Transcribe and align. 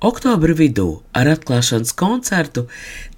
Oktobra 0.00 0.54
vidū 0.56 1.02
ar 1.12 1.28
atklāšanas 1.28 1.90
koncertu 1.92 2.62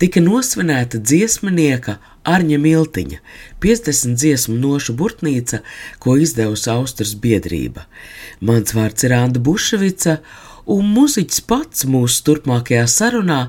tika 0.02 0.18
nosvinēta 0.18 0.98
dziesmnieka 0.98 1.92
Arņa 2.26 2.56
Miltiņa 2.58 3.20
50 3.62 4.18
dziesmu 4.18 4.56
nošu 4.58 4.96
burtnīca, 4.98 5.60
ko 6.02 6.16
izdevusi 6.18 6.72
Austrijas 6.74 7.14
biedrība. 7.22 7.84
Mans 8.42 8.74
vārds 8.74 9.06
ir 9.06 9.14
Anna 9.14 9.38
Buševica, 9.38 10.16
un 10.70 10.86
mūziķis 10.94 11.42
pats 11.48 11.86
mūsu 11.88 12.22
turpmākajā 12.26 12.84
sarunā 12.90 13.40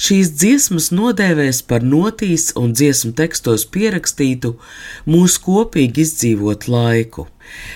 šīs 0.00 0.32
dziesmas 0.38 0.90
nodēvēs 0.94 1.62
par 1.68 1.84
notīs 1.84 2.50
un 2.60 2.72
dziesmu 2.76 3.12
tekstos 3.18 3.66
pierakstītu 3.74 4.54
mūsu 5.10 5.44
kopīgi 5.44 6.04
izdzīvot 6.06 6.68
laiku. 6.68 7.28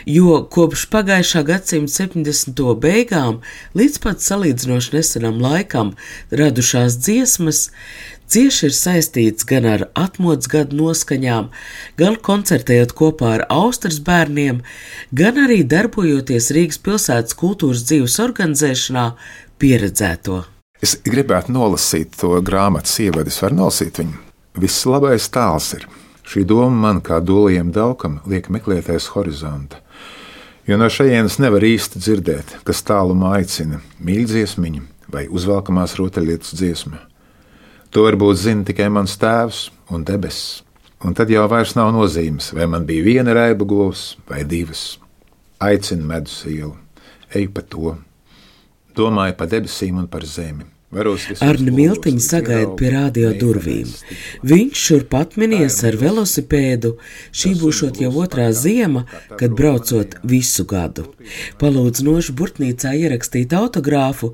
Jo 0.08 0.42
kopš 0.48 0.86
pagājušā 0.92 1.42
gadsimta 1.44 1.92
70. 2.08 2.62
beigām 2.80 3.42
līdz 3.78 3.98
pat 4.04 4.24
salīdzinoši 4.24 4.96
nesenam 4.96 5.42
laikam 5.44 5.92
radušās 6.32 6.96
dziesmas 7.04 7.68
cieši 8.32 8.68
ir 8.68 8.74
saistīts 8.76 9.46
gan 9.48 9.66
ar 9.68 9.86
atmodas 9.98 10.50
gadu 10.52 10.76
noskaņām, 10.78 11.48
gan 12.00 12.18
koncertējot 12.28 12.94
kopā 12.98 13.34
ar 13.38 13.46
Austrijas 13.52 14.00
bērniem, 14.04 14.62
gan 15.12 15.40
arī 15.44 15.62
darbojoties 15.64 16.52
Rīgas 16.56 16.80
pilsētas 16.84 17.36
kultūras 17.38 17.86
dzīves 17.88 18.18
organizēšanā 18.24 19.08
pieredzēto. 19.58 20.42
Es 20.82 20.94
gribētu 21.02 21.52
nolasīt 21.56 22.14
to 22.20 22.36
grāmatas 22.44 22.94
ievadu, 23.02 23.32
es 23.32 23.40
varu 23.42 23.64
nolasīt 23.64 23.98
viņu. 23.98 24.20
Viss 24.58 24.86
labais 24.86 25.26
tāls 25.34 25.72
ir. 25.74 25.88
Šī 26.28 26.44
doma 26.46 26.76
man 26.84 27.02
kā 27.02 27.22
dolījam 27.24 27.72
daukam 27.72 28.18
liek 28.28 28.50
meklēt 28.52 28.90
aiz 28.92 29.08
horizonta. 29.14 29.80
Jo 30.68 30.76
no 30.76 30.90
šejienes 30.92 31.38
nevar 31.40 31.64
īsti 31.64 32.02
dzirdēt, 32.02 32.58
kas 32.68 32.84
tālumā 32.84 33.38
aicina 33.38 33.80
mīldziesmiņu 34.04 34.82
vai 35.08 35.24
uzvelkamās 35.32 35.96
rotaļlietas 35.96 36.52
dziesmu. 36.60 37.07
To 37.94 38.04
varbūt 38.04 38.40
zina 38.40 38.66
tikai 38.68 38.88
mans 38.92 39.16
tēvs 39.20 39.68
un 39.94 40.04
debesis. 40.04 40.62
Un 41.06 41.14
tad 41.14 41.30
jau 41.30 41.44
vairs 41.46 41.76
nav 41.78 41.92
nozīmes, 41.94 42.50
vai 42.56 42.66
man 42.66 42.86
bija 42.88 43.04
viena 43.06 43.34
raiba 43.36 43.66
govs 43.68 44.16
vai 44.26 44.42
divas. 44.44 44.98
Aicinu 45.62 46.06
medus 46.06 46.40
ielu, 46.46 46.74
eju 47.34 47.52
pa 47.54 47.62
to, 47.62 47.94
domāju 48.98 49.36
par 49.38 49.50
debesīm 49.52 50.02
un 50.02 50.10
par 50.10 50.26
zemi. 50.26 50.66
Arni 51.44 51.68
Miltiņa 51.68 52.22
sagaida 52.24 52.70
pie 52.78 52.88
radio 52.94 53.34
durvīm. 53.36 53.90
Viņš 54.48 54.84
šurp 54.86 55.16
atminies 55.18 55.76
ar 55.84 55.98
velosipēdu, 56.00 56.94
šī 57.28 57.52
būšot 57.60 58.00
jau 58.00 58.08
otrā 58.22 58.46
ziema, 58.56 59.02
kad 59.36 59.52
braucot 59.52 60.16
visu 60.24 60.64
gadu. 60.64 61.04
Palūdz 61.60 62.00
nošu 62.06 62.32
burtnīcā 62.40 62.94
ierakstīt 63.02 63.52
autogrāfu, 63.52 64.32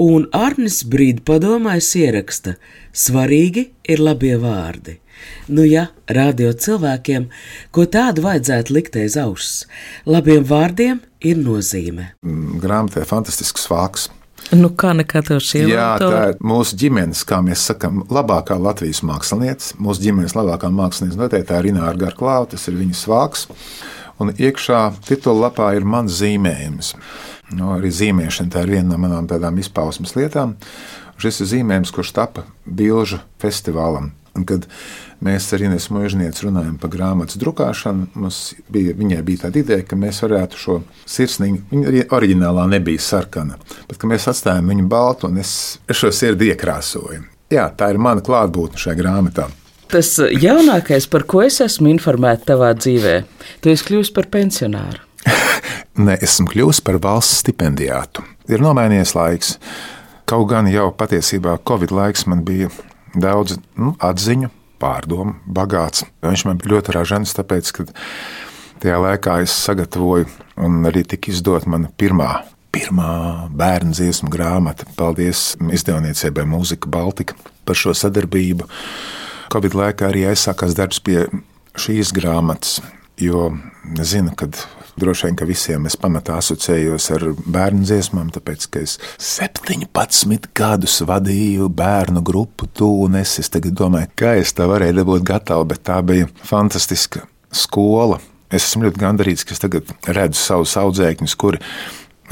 un 0.00 0.28
Arnis 0.32 0.82
brīdi 0.88 1.24
padomājis 1.26 1.92
ieraksta- 2.00 2.56
svarīgi 3.04 3.70
ir 3.84 3.98
labie 3.98 4.36
vārdi. 4.36 4.98
Nu 5.48 5.62
ja, 5.64 5.86
radio 6.08 6.52
cilvēkiem, 6.52 7.28
ko 7.70 7.84
tādu 7.86 8.22
vajadzētu 8.22 8.70
likt 8.70 8.96
aiz 8.96 9.16
auss, 9.16 9.66
labiem 10.06 10.44
vārdiem 10.44 11.00
ir 11.20 11.36
nozīme. 11.36 12.08
Grāmatā 12.24 13.04
ir 13.04 13.06
fantastisks 13.10 13.68
vārds. 13.70 14.08
Nu, 14.50 14.68
kā 14.74 14.90
nekā 14.96 15.22
tev 15.24 15.38
šī 15.40 15.62
Jā, 15.70 15.94
tā 16.02 16.22
ir 16.32 16.40
mūsu 16.44 16.76
ģimenes, 16.76 17.22
kā 17.28 17.38
mēs 17.44 17.62
sakām, 17.70 18.02
labākā 18.12 18.58
Latvijas 18.60 19.00
mākslinieca. 19.06 19.76
Mūsu 19.80 20.02
ģimenes 20.08 20.34
labākā 20.36 20.68
mākslinieca 20.74 21.20
noteikti 21.22 21.56
ir 21.56 21.70
Ināra 21.70 21.94
Garklāva, 21.96 22.50
tas 22.50 22.66
ir 22.68 22.76
viņas 22.80 23.04
vārks. 23.08 23.46
Un 24.20 24.34
iekšā 24.34 24.82
titula 25.06 25.48
lapā 25.48 25.70
ir 25.78 25.86
mans 25.88 26.18
zīmējums. 26.18 26.92
Nu, 27.56 27.74
arī 27.76 27.92
zīmēšana 27.92 28.52
tā 28.52 28.64
ir 28.64 28.76
viena 28.78 28.94
no 28.94 28.98
manām 29.02 29.28
tādām 29.30 29.58
izpausmes 29.60 30.16
lietām. 30.16 30.56
Šis 31.20 31.42
ir 31.44 31.50
zīmējums, 31.56 31.92
kurš 31.94 32.14
tapa 32.16 32.46
Bilžu 32.66 33.20
festivālam. 33.42 34.12
Un, 34.32 34.46
kad 34.48 34.64
mēs 35.20 35.50
ar 35.52 35.60
Ines 35.66 35.90
Mūžnieci 35.92 36.46
runājam 36.46 36.78
par 36.80 36.88
grāmatas 36.94 37.36
drukāšanu, 37.40 38.30
bija, 38.72 38.94
viņai 38.96 39.18
bija 39.26 39.42
tāda 39.44 39.60
ideja, 39.60 39.84
ka 39.84 39.98
mēs 40.00 40.22
varētu 40.24 40.60
šo 40.60 40.78
sirsniņu, 41.04 41.60
viņa 41.68 41.90
arī 41.90 42.04
oriģinālā 42.16 42.64
nebija 42.72 43.02
sarkana, 43.04 43.58
bet 43.90 44.06
mēs 44.08 44.30
atstājam 44.32 44.72
viņu 44.72 44.88
baltu 44.88 45.28
un 45.28 45.42
es, 45.42 45.52
es 45.84 46.00
šo 46.00 46.08
sirdi 46.16 46.48
iekrāsoju. 46.54 47.26
Jā, 47.52 47.68
tā 47.76 47.90
ir 47.92 48.00
mana 48.00 48.24
klātbūtne 48.24 48.80
šajā 48.80 48.96
grāmatā. 48.96 49.50
Tas 49.92 50.14
jaunākais, 50.16 51.04
par 51.12 51.26
ko 51.28 51.42
es 51.44 51.60
esmu 51.60 51.90
informēta 51.92 52.54
tavā 52.54 52.72
dzīvē, 52.78 53.16
tu 53.60 53.68
esi 53.68 53.84
kļuvis 53.90 54.14
par 54.16 54.32
pensionāru. 54.32 55.04
Nē, 55.92 56.14
esmu 56.24 56.48
kļuvis 56.48 56.78
par 56.80 56.96
valsts 57.04 57.42
stipendijātu. 57.42 58.22
Ir 58.48 58.62
nomainījies 58.64 59.10
laiks. 59.12 59.50
Kaut 60.24 60.46
gan 60.48 60.70
jau 60.72 60.86
patiesībā 60.96 61.58
Covid 61.68 61.92
laiks 61.92 62.24
man 62.32 62.40
bija 62.46 62.70
daudz 63.12 63.58
nu, 63.76 63.92
atziņu, 64.00 64.48
pārdomu, 64.80 65.36
bagāts. 65.44 66.06
Viņš 66.24 66.46
man 66.48 66.62
bija 66.62 66.72
ļoti 66.72 66.96
ražants, 66.96 67.36
tāpēc, 67.36 67.74
ka 67.76 67.86
tajā 68.80 69.02
laikā 69.04 69.36
es 69.44 69.52
sagatavoju 69.66 70.30
un 70.64 70.80
arī 70.88 71.04
tika 71.04 71.28
izdot 71.28 71.68
mana 71.68 71.92
pirmā. 72.00 72.38
Pirmā 72.72 73.12
bērnu 73.52 73.92
dziesmu 73.92 74.32
grāmata. 74.32 74.88
Paldies 74.96 75.50
izdevniecībai 75.60 76.48
Mūzika 76.48 76.88
Baltika 76.88 77.36
par 77.68 77.76
šo 77.76 77.92
sadarbību. 77.92 78.64
Covid 79.52 79.76
laikā 79.76 80.08
arī 80.08 80.24
aizsākās 80.30 80.72
darbs 80.78 81.04
pie 81.04 81.26
šīs 81.76 82.16
grāmatas, 82.16 82.78
jo 83.20 83.50
zinu, 84.00 84.32
ka 84.32 84.48
Droši 85.00 85.26
vien, 85.26 85.36
ka 85.40 85.46
visiem 85.48 85.86
es 85.88 85.96
pamatā 85.96 86.36
asociējos 86.36 87.06
ar 87.16 87.24
bērnu 87.54 87.86
dziesmām, 87.88 88.28
tāpēc, 88.34 88.66
ka 88.72 88.82
es 88.84 88.98
17 89.16 90.50
gadus 90.56 90.98
vadīju 91.08 91.70
bērnu 91.72 92.20
grupu, 92.26 92.68
un 93.06 93.16
es. 93.22 93.38
Tagad 93.52 93.76
domāju, 93.78 94.12
kā 94.16 94.36
es 94.40 94.52
tā 94.56 94.68
varēju 94.68 94.98
dabūt 95.00 95.24
gatavu, 95.28 95.64
bet 95.72 95.82
tā 95.88 95.96
bija 96.04 96.28
fantastiska 96.44 97.24
skola. 97.52 98.20
Es 98.52 98.68
esmu 98.68 98.86
ļoti 98.86 99.00
gandarīts, 99.00 99.46
ka 99.48 99.56
es 99.56 99.62
tagad 99.64 99.88
redzu 100.04 100.40
savus 100.40 100.76
audzēkņus, 100.76 101.36
kuri 101.40 101.60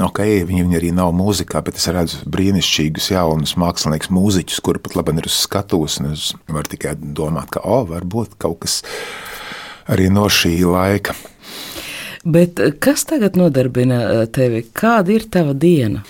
Ok, 0.01 0.21
viņi, 0.47 0.63
viņi 0.63 0.77
arī 0.79 0.89
nav 0.95 1.11
mūzikā, 1.13 1.59
bet 1.65 1.77
es 1.77 1.85
redzu 1.93 2.23
brīnišķīgus, 2.31 3.11
jaunus 3.11 3.53
māksliniekus, 3.59 4.09
mūziķus, 4.15 4.61
kuri 4.65 4.79
pat 4.81 4.95
labi 4.97 5.13
ir 5.19 5.27
uz 5.29 5.35
skatuves. 5.43 5.99
Es 6.09 6.31
varu 6.49 6.71
tikai 6.71 6.95
domāt, 6.97 7.51
ka, 7.53 7.61
oh, 7.61 7.83
varbūt 7.89 8.37
kaut 8.41 8.63
kas 8.63 8.79
arī 9.91 10.07
no 10.13 10.25
šī 10.31 10.55
laika. 10.65 11.13
Bet 12.23 12.59
eh, 12.59 12.73
kas 12.79 13.05
tagad 13.09 13.37
nodarbina 13.39 14.01
eh, 14.01 14.25
tevi? 14.33 14.63
Kāda 14.73 15.15
ir 15.15 15.27
tava 15.33 15.55
diena? 15.57 16.03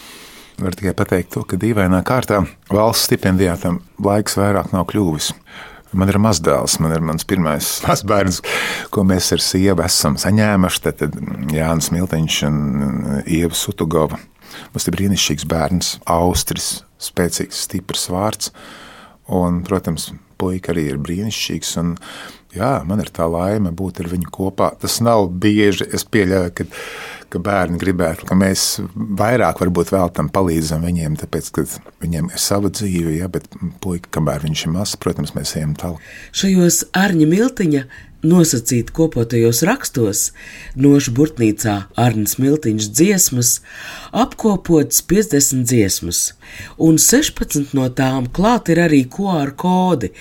Var 0.62 0.76
tikai 0.78 0.94
pateikt 0.98 1.32
to, 1.34 1.44
ka 1.48 1.58
dīvainā 1.58 2.02
kārtā 2.06 2.44
valsts 2.70 3.08
stipendijātam 3.10 3.80
laiks 4.04 4.36
vairāk 4.38 4.74
nav 4.76 4.90
kļuvis. 4.92 5.32
Man 5.98 6.12
ir 6.12 6.20
mazdēls, 6.24 6.78
man 6.84 6.94
ir 6.96 7.04
mans 7.04 7.26
pirmais 7.28 7.70
mazbērns, 7.88 8.42
ko 8.92 9.06
mēs 9.08 9.32
ar 9.36 9.44
sievu 9.44 9.84
esam 9.86 10.20
saņēmuši. 10.20 10.84
Tad, 10.86 11.00
tad 11.02 11.18
Jānis 11.56 11.92
Milteņš 11.96 12.42
un 12.50 12.60
Ieva 13.26 13.56
Sutugova. 13.58 14.20
Mums 14.72 14.88
ir 14.88 14.96
brīnišķīgs 14.98 15.48
bērns, 15.48 15.94
austris, 16.12 16.82
spēcīgs, 17.00 17.66
stiprs 17.68 18.10
vārds. 18.12 18.52
Un, 19.32 19.62
protams, 19.64 20.10
puika 20.42 20.74
arī 20.74 20.90
ir 20.92 21.00
brīnišķīgs. 21.00 21.76
Un, 21.80 21.96
jā, 22.56 22.74
man 22.88 23.02
ir 23.04 23.12
tā 23.14 23.28
laime 23.30 23.72
būt 23.76 24.04
ar 24.04 24.12
viņu 24.12 24.30
kopā. 24.34 24.72
Tas 24.82 25.00
nav 25.04 25.30
bieži. 25.44 25.88
Es 25.96 26.06
pieļauju, 26.08 26.54
ka, 26.58 26.68
ka 27.32 27.42
bērni 27.44 27.80
gribētu, 27.82 28.28
ka 28.28 28.38
mēs 28.38 28.66
vairāk 28.94 29.64
veltam 29.92 30.30
palīdzam 30.34 30.86
viņiem, 30.88 31.18
tāpēc, 31.22 31.50
ka 31.56 31.66
viņiem 32.04 32.32
ir 32.32 32.42
sava 32.42 32.72
dzīve, 32.74 33.18
ja, 33.20 33.32
bet 33.32 33.48
puika, 33.84 34.12
kamēr 34.20 34.46
viņš 34.48 34.66
ir 34.66 34.74
mazs, 34.76 35.00
protams, 35.02 35.36
mēs 35.38 35.56
ejam 35.60 35.76
tālāk. 35.80 36.08
Šajos 36.36 36.86
Arņa 36.98 37.30
Miltiņa 37.32 37.86
nosacīt 38.24 38.92
kopotajos 38.94 39.62
rakstos, 39.66 40.22
nošu 40.78 41.14
burtnīcā 41.18 41.76
Arnēs 42.00 42.38
Miltiņš 42.42 42.90
dziesmas, 42.94 43.52
apkopotas 44.14 45.02
50 45.10 45.66
dziesmas, 45.70 46.22
un 46.78 47.00
16 47.02 47.74
no 47.78 47.90
tām 47.98 48.30
klāt 48.30 48.70
ir 48.70 48.84
arī 48.86 49.04
QR 49.10 49.56
kodi. 49.58 50.12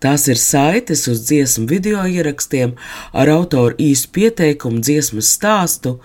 Tās 0.00 0.26
ir 0.32 0.40
saites 0.40 1.06
uz 1.12 1.26
dziesmu 1.28 1.68
video 1.70 2.06
ierakstiem 2.08 2.76
ar 3.12 3.32
autoru 3.36 3.76
īsu 3.76 4.08
pieteikumu, 4.16 4.80
dziesmas 4.80 5.34
stāstu, 5.36 5.98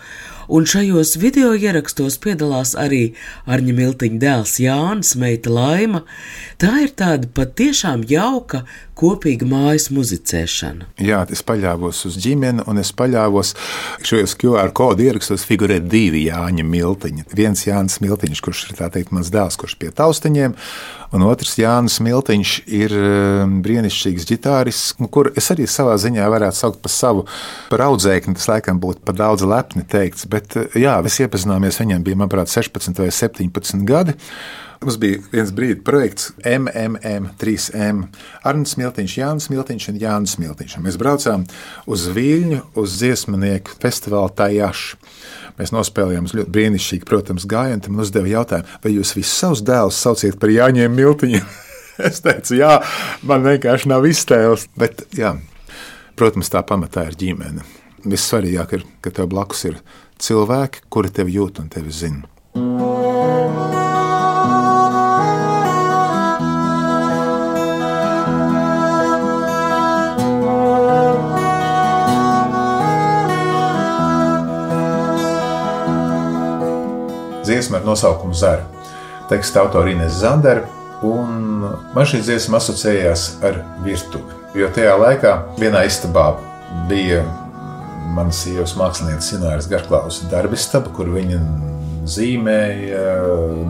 un 0.48 0.68
šajos 0.70 1.16
video 1.22 1.54
ierakstos 1.58 2.20
piedalās 2.22 2.76
arī 2.78 3.16
Arņa 3.50 3.76
Miltiņa 3.80 4.22
dēls 4.22 4.58
Jānis, 4.62 5.16
meita 5.20 5.54
Laima. 5.54 6.04
Tā 6.62 6.76
ir 6.84 6.94
tāda 6.98 7.30
patiešām 7.34 8.06
jauka 8.10 8.66
kopīga 8.96 9.48
mājas 9.50 9.90
muzicēšana. 9.94 10.88
Jā, 11.04 11.22
es 11.34 11.44
paļāvos 11.46 12.02
uz 12.10 12.18
ģimeni, 12.24 12.64
un 12.70 12.80
es 12.82 12.94
paļāvos 12.96 13.54
šajos 14.06 14.36
QR 14.40 14.72
kodu 14.76 15.06
ierakstos 15.06 15.46
figurē 15.48 15.82
divi 15.84 16.26
Jāņa 16.30 16.66
Miltiņi. 16.68 17.28
Viens 17.36 17.66
Jānis 17.68 18.00
Miltiņš, 18.04 18.44
kurš 18.46 18.64
ir 18.70 18.80
tā 18.80 18.90
teikt 18.94 19.14
mans 19.16 19.32
dēls, 19.34 19.60
kurš 19.60 19.78
pie 19.82 19.92
taustiņiem, 19.96 20.56
un 21.16 21.28
otrs 21.28 21.58
Jānis 21.60 22.00
Miltiņš 22.04 22.56
ir 22.80 22.96
um, 22.98 23.60
brīnišķīgs 23.66 24.28
ģitārists, 24.32 24.98
kur 25.12 25.32
es 25.36 25.52
arī 25.54 25.68
savā 25.70 25.98
ziņā 26.02 26.28
varētu 26.32 26.62
saukt 26.62 26.84
par 26.84 26.94
savu 26.94 27.26
par 27.72 27.86
audzēkni. 27.90 28.36
Tas 28.40 28.50
laikam 28.52 28.82
būtu 28.84 29.04
par 29.06 29.20
daudz 29.20 29.46
lepni 29.48 29.86
teikts, 29.88 30.28
bet 30.32 30.56
jā, 30.76 30.98
mēs 31.04 31.20
iepazināmies, 31.26 31.82
viņam 31.84 32.06
bija, 32.06 32.24
manuprāt, 32.24 32.52
16 32.52 33.04
vai 33.04 33.12
17 33.12 33.84
gadi. 33.88 34.16
Mums 34.86 35.00
bija 35.02 35.18
viens 35.32 35.50
brīdis, 35.50 35.82
projekts 35.82 36.28
MMM, 36.46 37.32
3M. 37.42 38.04
Arnēs 38.46 38.76
Miltiņš, 38.78 39.16
Jānis 39.18 39.48
Miltiņš 39.50 39.88
un 39.90 39.96
Jānis 39.98 40.36
Miltiņš. 40.38 40.76
Mēs 40.86 41.00
braucām 41.02 41.48
uz 41.90 42.04
Viļņu, 42.14 42.60
uz 42.78 43.00
dziesmnieku 43.00 43.80
festivālu 43.82 44.30
Tajašu. 44.38 45.00
Mēs 45.58 45.74
nospēlējām 45.74 46.28
ļoti 46.30 46.54
brīnišķīgi, 46.54 47.08
protams, 47.10 47.48
gājienu. 47.50 47.82
Tad 47.82 47.96
man 47.96 48.06
uzdeva 48.06 48.30
jautājumu, 48.30 48.78
vai 48.84 48.92
jūs 48.94 49.16
visus 49.18 49.34
savus 49.42 49.64
dēlus 49.66 50.04
sauciet 50.06 50.38
par 50.38 50.54
Jāņiem 50.54 50.94
Miltiņiem? 51.00 51.50
es 52.12 52.22
teicu, 52.22 52.60
jā, 52.62 52.76
man 53.26 53.42
vienkārši 53.48 53.90
nav 53.90 54.06
iztēles. 54.06 54.68
Bet, 54.78 55.08
jā, 55.18 55.34
protams, 56.14 56.54
tā 56.54 56.62
pamatā 56.62 57.08
ir 57.10 57.18
ģimene. 57.24 57.66
Vissvarīgāk 58.06 58.78
ir, 58.78 58.86
ka 59.02 59.10
tev 59.18 59.34
blakus 59.34 59.66
ir 59.72 59.82
cilvēki, 60.22 60.86
kuri 60.94 61.16
tevi 61.18 61.40
jūt 61.40 61.66
un 61.66 61.74
tevi 61.74 61.98
zina. 62.04 62.30
Dziesma 77.56 77.80
ar 77.80 77.88
nosaukumu 77.88 78.36
Zara. 78.36 78.66
Teksta 79.30 79.64
autora 79.64 79.90
Inês 79.90 80.20
Zandera, 80.20 80.68
un 81.04 81.64
man 81.96 82.08
šī 82.08 82.20
dziesma 82.26 82.60
asociējās 82.60 83.30
ar 83.46 83.62
virtuvi. 83.86 84.44
Jo 84.56 84.68
tajā 84.76 84.96
laikā 85.00 85.32
vienā 85.60 85.86
istabā 85.88 86.34
bija 86.90 87.24
manas 88.16 88.44
sievas 88.44 88.76
mākslinieces 88.80 89.34
Sināras 89.34 89.70
Garklaus 89.72 90.22
darbistaba, 90.32 90.92
kur 90.96 91.10
viņa 91.16 91.40
zīmēja, 92.06 93.04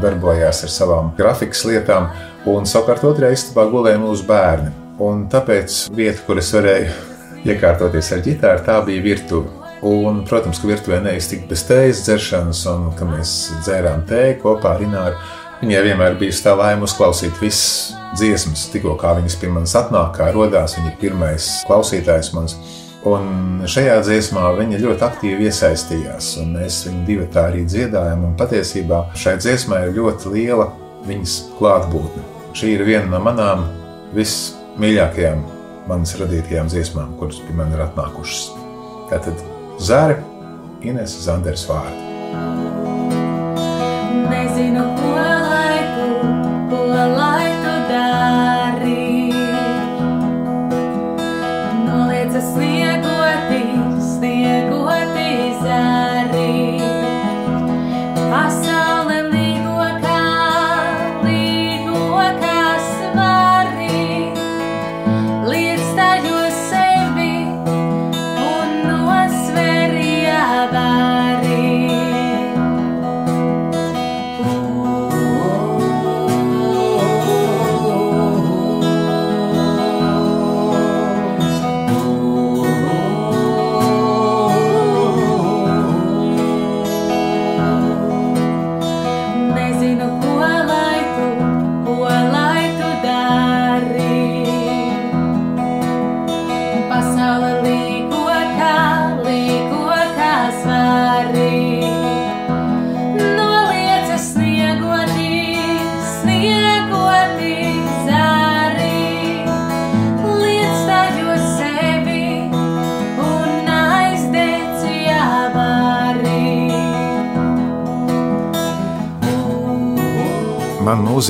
darbojās 0.03 0.63
ar 0.65 0.73
savām 0.73 1.11
grafikas 1.17 1.63
lietām, 1.69 2.09
un 2.49 2.67
savukārt 2.69 3.05
otrajā 3.07 3.37
istabā 3.37 3.67
gulēja 3.71 4.01
mūsu 4.01 4.27
bērni. 4.27 4.73
Un 5.05 5.25
tāpēc 5.31 5.85
vieta, 5.95 6.21
kur 6.27 6.41
es 6.41 6.51
varēju 6.55 6.91
iekārtoties 7.53 8.11
ar 8.15 8.25
ģitāru, 8.25 8.65
tā 8.67 8.81
bija 8.87 9.05
virtuve. 9.05 9.64
Un, 9.85 10.23
protams, 10.25 10.57
ka 10.57 10.69
virtuvē 10.69 10.97
neiztikt 11.05 11.45
bez 11.49 11.61
tējas 11.67 12.01
dzeršanas, 12.07 12.63
un 12.71 12.87
kad 12.97 13.09
mēs 13.11 13.33
dzērām 13.67 14.01
tēju 14.09 14.39
kopā 14.41 14.71
ar 14.73 14.81
Ināru, 14.81 15.19
viņai 15.59 15.83
vienmēr 15.85 16.17
bija 16.17 16.33
tā 16.41 16.55
laime 16.57 16.87
uzklausīt 16.87 17.37
visas 17.37 17.93
dziesmas, 18.17 18.65
tikko 18.73 18.95
kā 18.97 19.13
viņas 19.19 19.37
pie 19.37 19.51
manis 19.53 19.75
atnāk, 19.77 20.15
kā 20.17 20.31
rodās. 20.33 20.73
Viņa 20.79 20.89
ir 20.89 20.97
pirmais 21.03 21.51
klausītājs 21.69 22.33
mans. 22.33 22.57
Un 23.05 23.61
šajā 23.69 23.99
dziesmā 24.07 24.47
viņa 24.57 24.81
ļoti 24.81 25.05
aktīvi 25.05 25.45
iesaistījās, 25.51 26.31
un 26.41 26.55
mēs 26.57 26.81
viņu 26.87 27.05
divi 27.05 27.29
tā 27.29 27.51
arī 27.51 27.61
dziedājām. 27.69 28.31
Patiesībā 28.39 29.03
šai 29.13 29.37
dziesmai 29.37 29.83
ir 29.85 29.97
ļoti 29.99 30.33
liela 30.33 30.71
viņas 31.05 31.35
klātbūtne. 31.59 32.25
Šī 32.57 32.73
ir 32.73 32.87
viena 32.87 33.11
no 33.11 33.21
manām 33.21 33.67
vismīļākajām 34.17 35.45
manas 35.85 36.17
radītajām 36.17 36.73
dziesmām, 36.73 37.13
kuras 37.19 37.43
pie 37.45 37.53
manis 37.53 37.77
ir 37.77 37.85
atnākušas. 37.85 38.47
Tātad 39.11 39.51
Zāre 39.79 40.21
Ines 40.85 41.11
Zanders 41.25 41.65
vārdu. 41.67 42.03
Nezinu, 44.31 44.85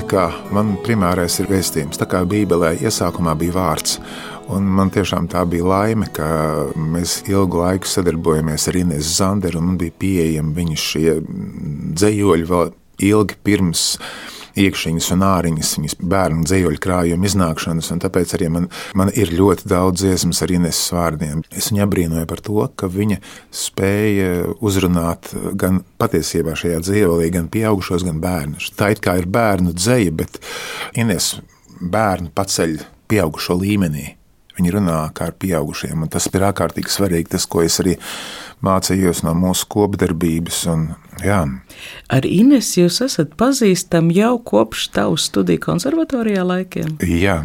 mūzikā, 0.06 0.54
man 0.54 0.78
primārais 0.86 1.40
ir 1.40 1.48
vēstījums. 1.50 1.98
Tā 1.98 2.06
kā 2.06 2.26
Bībelē 2.26 2.76
iesākumā 2.78 3.36
bija 3.38 3.54
vārds. 3.56 4.00
Un 4.54 4.64
man 4.64 4.92
tiešām 4.92 5.28
tā 5.28 5.44
bija 5.50 5.66
laime, 5.66 6.06
ka 6.14 6.70
mēs 6.76 7.24
ilgu 7.28 7.64
laiku 7.64 7.88
sadarbojamies 7.88 8.68
ar 8.68 8.76
Inês 8.76 9.18
Zanderu, 9.18 9.60
un 9.60 9.72
man 9.72 9.78
bija 9.78 9.92
pieejami 9.98 10.54
viņa 10.54 10.78
šie 10.78 11.16
dzējoļi 11.98 12.46
vēl 12.46 12.72
ilgi 13.02 13.36
pirms 13.44 13.98
iekšķiņas 14.60 15.10
un 15.16 15.26
āriņas, 15.28 15.74
viņas 15.80 15.98
bērnu 16.14 16.46
dzīvoļu 16.48 16.82
krājuma 16.84 17.30
iznākšanas, 17.30 17.92
tāpēc 18.04 18.36
arī 18.38 18.50
man, 18.54 18.68
man 18.98 19.12
ir 19.14 19.34
ļoti 19.36 19.70
daudz 19.72 20.04
dziesmas 20.04 20.42
ar 20.46 20.54
Ineses 20.56 20.94
vārdiem. 20.96 21.44
Es 21.52 21.72
viņu 21.72 21.86
apbrīnoju 21.86 22.30
par 22.30 22.44
to, 22.46 22.58
ka 22.80 22.90
viņa 22.92 23.20
spēja 23.54 24.32
uzrunāt 24.66 25.32
gan 25.60 25.84
patiesībā 26.02 26.56
šajā 26.60 26.82
dzīvolī, 26.86 27.32
gan 27.36 27.50
pieaugušos, 27.52 28.06
gan 28.08 28.22
bērnus. 28.24 28.72
Tā 28.80 28.94
it 28.96 29.04
kā 29.06 29.18
ir 29.22 29.30
bērnu 29.32 29.76
dzēja, 29.76 30.16
bet 30.24 30.40
Ines 30.98 31.36
bērnu 31.82 32.32
paceļ 32.36 32.80
pieaugušo 33.12 33.58
līmenī. 33.62 34.14
Viņi 34.56 34.72
runā 34.78 35.00
kā 35.16 35.30
ar 35.30 35.36
pieaugušiem, 35.40 36.06
un 36.06 36.12
tas 36.12 36.30
ir 36.32 36.46
ārkārtīgi 36.48 36.92
svarīgi. 36.92 37.34
Tas, 37.36 37.48
ko 37.50 37.64
es 37.66 37.76
arī 37.84 37.98
mācījos 38.64 39.24
no 39.26 39.36
mūsu 39.36 39.68
kopdarbības. 39.74 40.62
Un, 40.72 40.88
jā. 41.24 41.42
Ar 42.08 42.28
Ines 42.30 42.72
jūs 42.80 43.02
esat 43.04 43.36
pazīstami 43.40 44.16
jau 44.16 44.38
kopš 44.40 44.90
tavu 44.96 45.20
studiju 45.20 45.64
konservatorijā 45.68 46.48
laikiem? 46.48 46.98
Jā. 47.04 47.42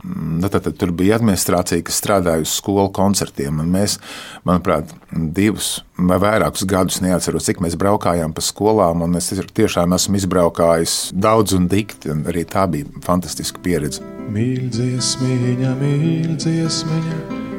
mm, 0.04 0.42
nu, 0.42 0.50
tad, 0.50 0.66
tad, 0.66 0.76
tur 0.82 0.92
bija 0.92 1.16
administrācija, 1.22 1.86
kas 1.88 2.02
strādāja 2.02 2.44
uz 2.44 2.58
skolu 2.58 2.90
koncertiem. 2.96 3.62
Un 3.64 3.72
mēs, 3.72 3.96
manuprāt, 4.50 4.92
divus 5.14 5.78
vai 5.96 6.18
vairākus 6.20 6.68
gadus 6.68 7.00
neatceros, 7.06 7.48
cik 7.48 7.64
mēs 7.64 7.78
braukājām 7.80 8.36
pa 8.36 8.44
skolām. 8.44 9.06
Es 9.16 9.32
tiešām 9.32 9.96
esmu 9.96 10.20
izbraukājis 10.20 10.98
daudz 11.16 11.56
un 11.56 11.72
dikti. 11.72 12.12
Un 12.12 12.28
arī 12.28 12.44
tā 12.50 12.68
bija 12.68 12.92
fantastiska 13.08 13.64
pieredze. 13.64 14.13
Mīlties, 14.32 15.10
mīļa, 16.88 17.18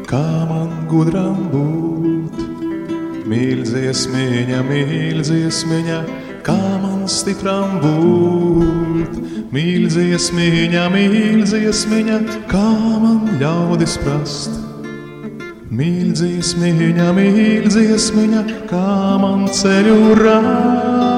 kā 0.09 0.25
man 0.49 0.71
gudram 0.89 1.49
būt. 1.53 2.39
Mīlties, 3.29 4.07
miņa, 4.13 4.63
mīlties, 4.69 5.63
miņa, 5.69 6.01
kā 6.47 6.57
man 6.81 7.05
stipram 7.09 7.79
būt. 7.85 9.21
Mīlties, 9.55 10.31
miņa, 10.35 10.85
mīlties, 10.95 11.85
miņa, 11.93 12.21
kā 12.51 12.69
man 13.05 13.35
ļaudis 13.43 13.99
prast. 14.05 14.61
Mīlties, 15.75 16.55
miņa, 16.61 17.11
mīlties, 17.17 18.13
miņa, 18.17 18.47
kā 18.71 18.95
man 19.21 19.49
ceļu 19.53 20.15
rāst. 20.23 21.14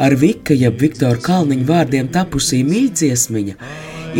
Ar 0.00 0.16
Vika, 0.16 0.54
jeb 0.56 0.80
Viktora 0.80 1.20
Kalniņa 1.20 1.66
vārdiem 1.68 2.08
tapusī 2.12 2.62
mīļdziesmiņa, 2.64 3.56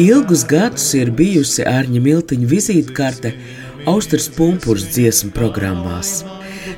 ilgus 0.00 0.44
gadus 0.48 0.90
ir 0.98 1.12
bijusi 1.16 1.64
Ārņa 1.68 2.02
Miltiņa 2.04 2.50
vizītkarte 2.50 3.32
Austrijas 3.88 4.28
pumpurs 4.36 4.84
dziesmu 4.92 5.32
programmās. 5.32 6.20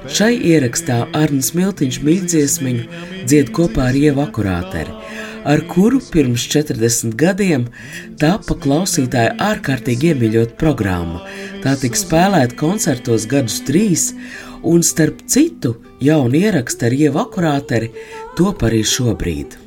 Šai 0.06 0.36
ierakstā 0.52 1.00
Arnēs 1.18 1.50
Miltiņš 1.58 1.98
mīļdziesmiņu 2.06 3.00
dzied 3.26 3.50
kopā 3.54 3.88
ar 3.90 3.98
Ievu 3.98 4.22
Akurāteri, 4.22 4.94
ar 5.42 5.64
kuru 5.70 5.98
pirms 6.12 6.46
40 6.52 7.16
gadiem 7.18 7.66
tapa 8.22 8.54
klausītāja 8.62 9.34
ārkārtīgi 9.50 10.12
iemīļot 10.12 10.54
programmu. 10.62 11.18
Tā 11.64 11.74
tika 11.82 11.98
spēlēta 11.98 12.58
koncertos 12.58 13.26
gadus 13.30 13.58
trīs, 13.66 14.12
un 14.62 14.86
starp 14.86 15.24
citu 15.26 15.74
jaunu 16.02 16.38
ierakstu 16.38 16.86
ar 16.86 16.94
Ievu 16.94 17.22
Akurāteri 17.24 17.90
top 18.38 18.64
arī 18.66 18.82
šobrīd. 18.86 19.58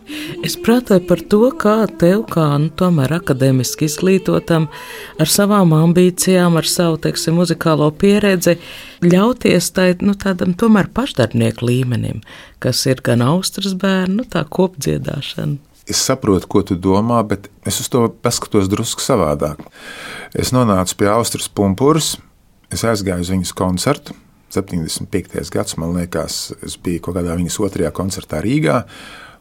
Es 0.45 0.53
prātoju 0.62 1.01
par 1.10 1.22
to, 1.29 1.48
kā 1.57 1.75
tev, 2.01 2.25
kā 2.29 2.45
nu, 2.62 2.69
tomēr 2.77 3.15
akadēmiski 3.17 3.88
izglītotam, 3.89 4.67
ar 5.22 5.31
savām 5.31 5.74
ambīcijām, 5.74 6.57
ar 6.60 6.69
savu 6.69 7.00
teiksim, 7.01 7.39
muzikālo 7.39 7.89
pieredzi, 7.93 8.57
ļauties 9.05 9.72
tai, 9.74 9.88
nu, 10.05 10.13
tādam 10.19 10.53
tomēr 10.57 10.91
pašdarbnieku 10.93 11.65
līmenim, 11.65 12.22
kas 12.62 12.84
ir 12.89 13.01
gan 13.05 13.25
austras 13.25 13.74
bērnu, 13.81 14.22
nu, 14.22 14.27
tā 14.29 14.45
kopdziedāšana. 14.45 15.57
Es 15.89 16.01
saprotu, 16.01 16.50
ko 16.50 16.63
tu 16.65 16.77
domā, 16.81 17.19
bet 17.29 17.50
es 17.65 17.77
uz 17.81 17.89
to 17.93 18.07
paskatos 18.25 18.69
drusku 18.72 19.03
savādāk. 19.05 19.62
Es 20.34 20.50
nonācu 20.53 20.98
pie 20.98 21.10
Austrijas 21.13 21.51
pumpūras, 21.53 22.15
es 22.74 22.86
aizgāju 22.86 23.25
uz 23.25 23.34
viņas 23.34 23.53
koncertu, 23.57 24.17
75. 24.55 25.51
gads, 25.53 25.77
man 25.81 25.93
liekas, 25.97 26.50
es 26.65 26.79
biju 26.81 27.03
kaut 27.05 27.19
kādā 27.19 27.38
viņas 27.38 27.62
otrajā 27.67 27.93
koncertā 27.95 28.41
Rīgā. 28.45 28.83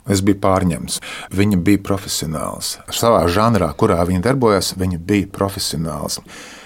Es 0.04 0.20
biju 0.20 0.36
pārņemts. 0.36 0.98
Viņa 1.32 1.58
bija 1.64 1.80
profesionāls. 1.80 2.74
Savā 2.92 3.22
žanrā, 3.32 3.70
kurā 3.72 4.02
viņa 4.04 4.20
darbojās, 4.26 4.74
viņa 4.76 4.98
bija 5.00 5.30
profesionāls. 5.32 6.18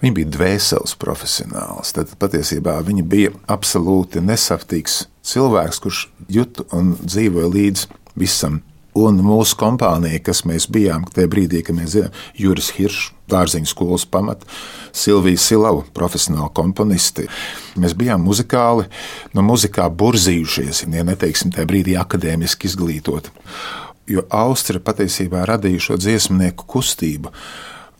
Viņa 0.02 0.17
bija 0.17 0.31
dvēseles 0.35 0.97
profesionāls. 0.99 1.95
Tad 1.95 2.17
patiesībā 2.19 2.75
viņa 2.88 3.05
bija 3.07 3.31
absolūti 3.47 4.25
nesaptīgs 4.26 5.05
cilvēks, 5.23 5.83
kurš 5.85 6.02
jūt 6.35 6.64
un 6.75 6.97
dzīvoja 6.99 7.52
līdz 7.55 7.87
visam 8.19 8.59
Un 8.99 9.21
mūsu 9.23 9.55
kompānija, 9.61 10.19
kas 10.26 10.43
mēs 10.49 10.67
bijām 10.73 11.05
tajā 11.14 11.28
brīdī, 11.31 11.61
kad 11.67 11.76
mēs 11.76 11.93
zinām, 11.95 12.14
Juris 12.38 12.73
Hiršs, 12.75 13.12
dārziņu 13.31 13.69
skolas 13.69 14.07
pamat, 14.09 14.43
Silvija 14.97 15.38
Silava, 15.38 15.85
profesionāla 15.95 16.49
komponisti. 16.57 17.28
Mēs 17.78 17.95
bijām 17.99 18.25
muzikāli, 18.26 18.88
no 19.37 19.45
muzikā 19.47 19.87
burzījušies, 19.93 20.87
ja 20.88 21.05
neteiksim 21.07 21.52
tajā 21.55 21.69
brīdī 21.69 21.99
akadēmiski 22.00 22.71
izglītoti. 22.71 23.35
Jo 24.09 24.25
Austra 24.33 24.81
patiesībā 24.81 25.45
radīja 25.47 25.90
šo 25.90 25.99
dziesmnieku 26.00 26.64
kustību, 26.73 27.35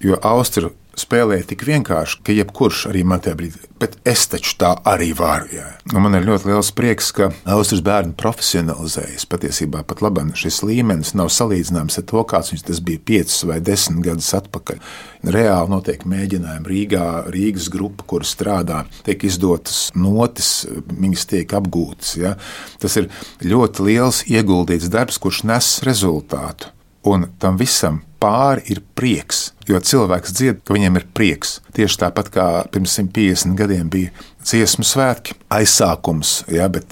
jo 0.03 0.17
Austra 0.25 0.73
spēlēja 0.99 1.47
tik 1.53 1.65
vienkārši, 1.69 2.21
ka 2.27 2.35
jebkurš 2.37 2.87
arī 2.91 3.05
man 3.07 3.23
tajā 3.25 3.39
brīdī, 3.39 3.69
bet 3.81 3.97
es 4.09 4.27
taču 4.31 4.57
tā 4.61 4.73
arī 4.89 5.11
varu. 5.17 5.49
Jā. 5.55 5.67
Un 5.95 6.05
man 6.05 6.19
ir 6.19 6.27
ļoti 6.27 6.51
liels 6.51 6.71
prieks, 6.77 7.11
ka 7.17 7.31
Austrijas 7.49 7.85
bērni 7.87 8.17
profesionalizējas. 8.19 9.27
Patiesībā 9.31 9.85
pat 9.89 10.03
labi 10.05 10.27
šis 10.39 10.61
līmenis 10.67 11.15
nav 11.19 11.31
salīdzināms 11.33 12.01
ar 12.01 12.07
to, 12.11 12.25
kāds 12.29 12.53
viņš 12.53 12.83
bija 12.87 13.05
5 13.13 13.37
vai 13.51 13.61
10 13.65 14.03
gadus 14.05 14.33
atpakaļ. 14.39 14.81
Reāli 15.29 15.73
notiek 15.73 16.05
mēģinājumi 16.09 16.73
Rīgā, 16.73 17.07
Rīgas 17.35 17.69
grupa, 17.73 18.07
kur 18.09 18.27
strādā, 18.27 18.85
tiek 19.07 19.25
izdotas 19.29 19.89
notis, 19.99 20.67
viņas 20.91 21.29
tiek 21.31 21.55
apgūtas. 21.59 22.17
Ja? 22.19 22.35
Tas 22.83 22.99
ir 23.01 23.11
ļoti 23.45 23.89
liels 23.89 24.25
ieguldīts 24.31 24.91
darbs, 24.93 25.21
kurš 25.23 25.45
nes 25.49 25.79
rezultātu. 25.87 26.73
Un 27.09 27.29
tam 27.41 27.57
visam 27.57 28.03
pāri 28.23 28.65
ir 28.73 28.81
prieks. 28.99 29.53
Jo 29.69 29.81
cilvēks 29.85 30.33
dzied, 30.35 30.61
ka 30.65 30.75
viņam 30.75 30.99
ir 31.01 31.07
prieks. 31.15 31.59
Tieši 31.77 32.01
tāpat 32.03 32.31
kā 32.35 32.47
pirms 32.73 32.97
150 32.99 33.57
gadiem 33.59 33.91
bija 33.93 34.13
dziesmu 34.49 34.87
svētki, 34.87 35.37
aizsākums, 35.53 36.39
ja, 36.53 36.69
bet 36.73 36.89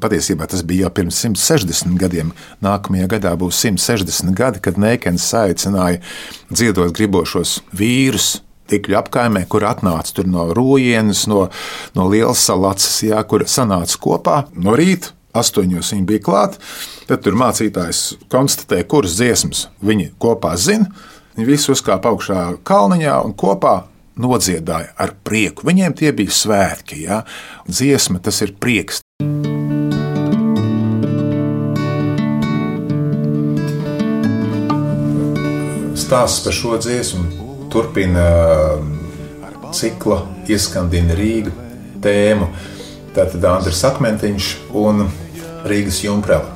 patiesībā 0.00 0.48
tas 0.50 0.64
bija 0.66 0.86
jau 0.86 0.94
pirms 1.00 1.20
160 1.26 1.98
gadiem. 2.00 2.32
Nākamajā 2.64 3.10
gadā 3.16 3.34
būs 3.40 3.60
160 3.66 4.32
gadi, 4.38 4.62
kad 4.64 4.80
Nēkens 4.80 5.26
aicināja 5.44 6.00
dziedot 6.52 6.94
gribošos 6.96 7.60
vīrus. 7.76 8.38
Tikļu 8.72 8.96
apkaimē, 8.96 9.42
kur 9.52 9.66
atnāca 9.68 10.24
no 10.24 10.46
Rūjienas, 10.56 11.26
no, 11.28 11.42
no 11.92 12.06
Lielas 12.08 12.46
salacas, 12.48 13.02
jā, 13.04 13.20
kur 13.28 13.44
sanāca 13.44 14.00
kopā 14.00 14.38
no 14.56 14.72
rīta 14.78 15.12
astoņos 15.34 15.92
viņi 15.94 16.06
bija 16.08 16.22
klāti. 16.24 16.60
Tad 17.08 17.24
tur 17.24 17.36
mācītājs 17.38 18.04
konstatēja, 18.32 18.86
kuras 18.88 19.18
dziesmas 19.18 19.66
viņi 19.84 20.12
kopā 20.22 20.54
zina. 20.60 20.90
Viņi 21.34 21.48
visi 21.48 21.72
uzkāpa 21.74 22.12
augšā 22.14 22.44
kalniņā 22.66 23.16
un 23.26 23.34
kopā 23.34 23.80
nodziedāja 24.20 24.94
ar 25.00 25.14
prieku. 25.26 25.66
Viņiem 25.66 25.96
tie 25.98 26.12
bija 26.14 26.34
svētki, 26.34 27.02
ja? 27.08 27.24
dziesma 27.66 28.22
tas 28.22 28.40
ir 28.46 28.54
prieks. 28.60 29.02
Stāsts 35.98 36.44
par 36.44 36.54
šo 36.54 36.78
dziesmu 36.78 37.44
turpina 37.72 38.24
um, 38.76 38.94
cikla 39.74 40.20
Ieskandina 40.46 41.16
Rīga 41.18 41.50
tēmu. 42.04 42.50
Tātad 43.14 43.46
Andris 43.46 43.82
Akmentiņš 43.86 44.50
un 44.78 45.06
Rīgas 45.64 46.02
jumprava. 46.04 46.50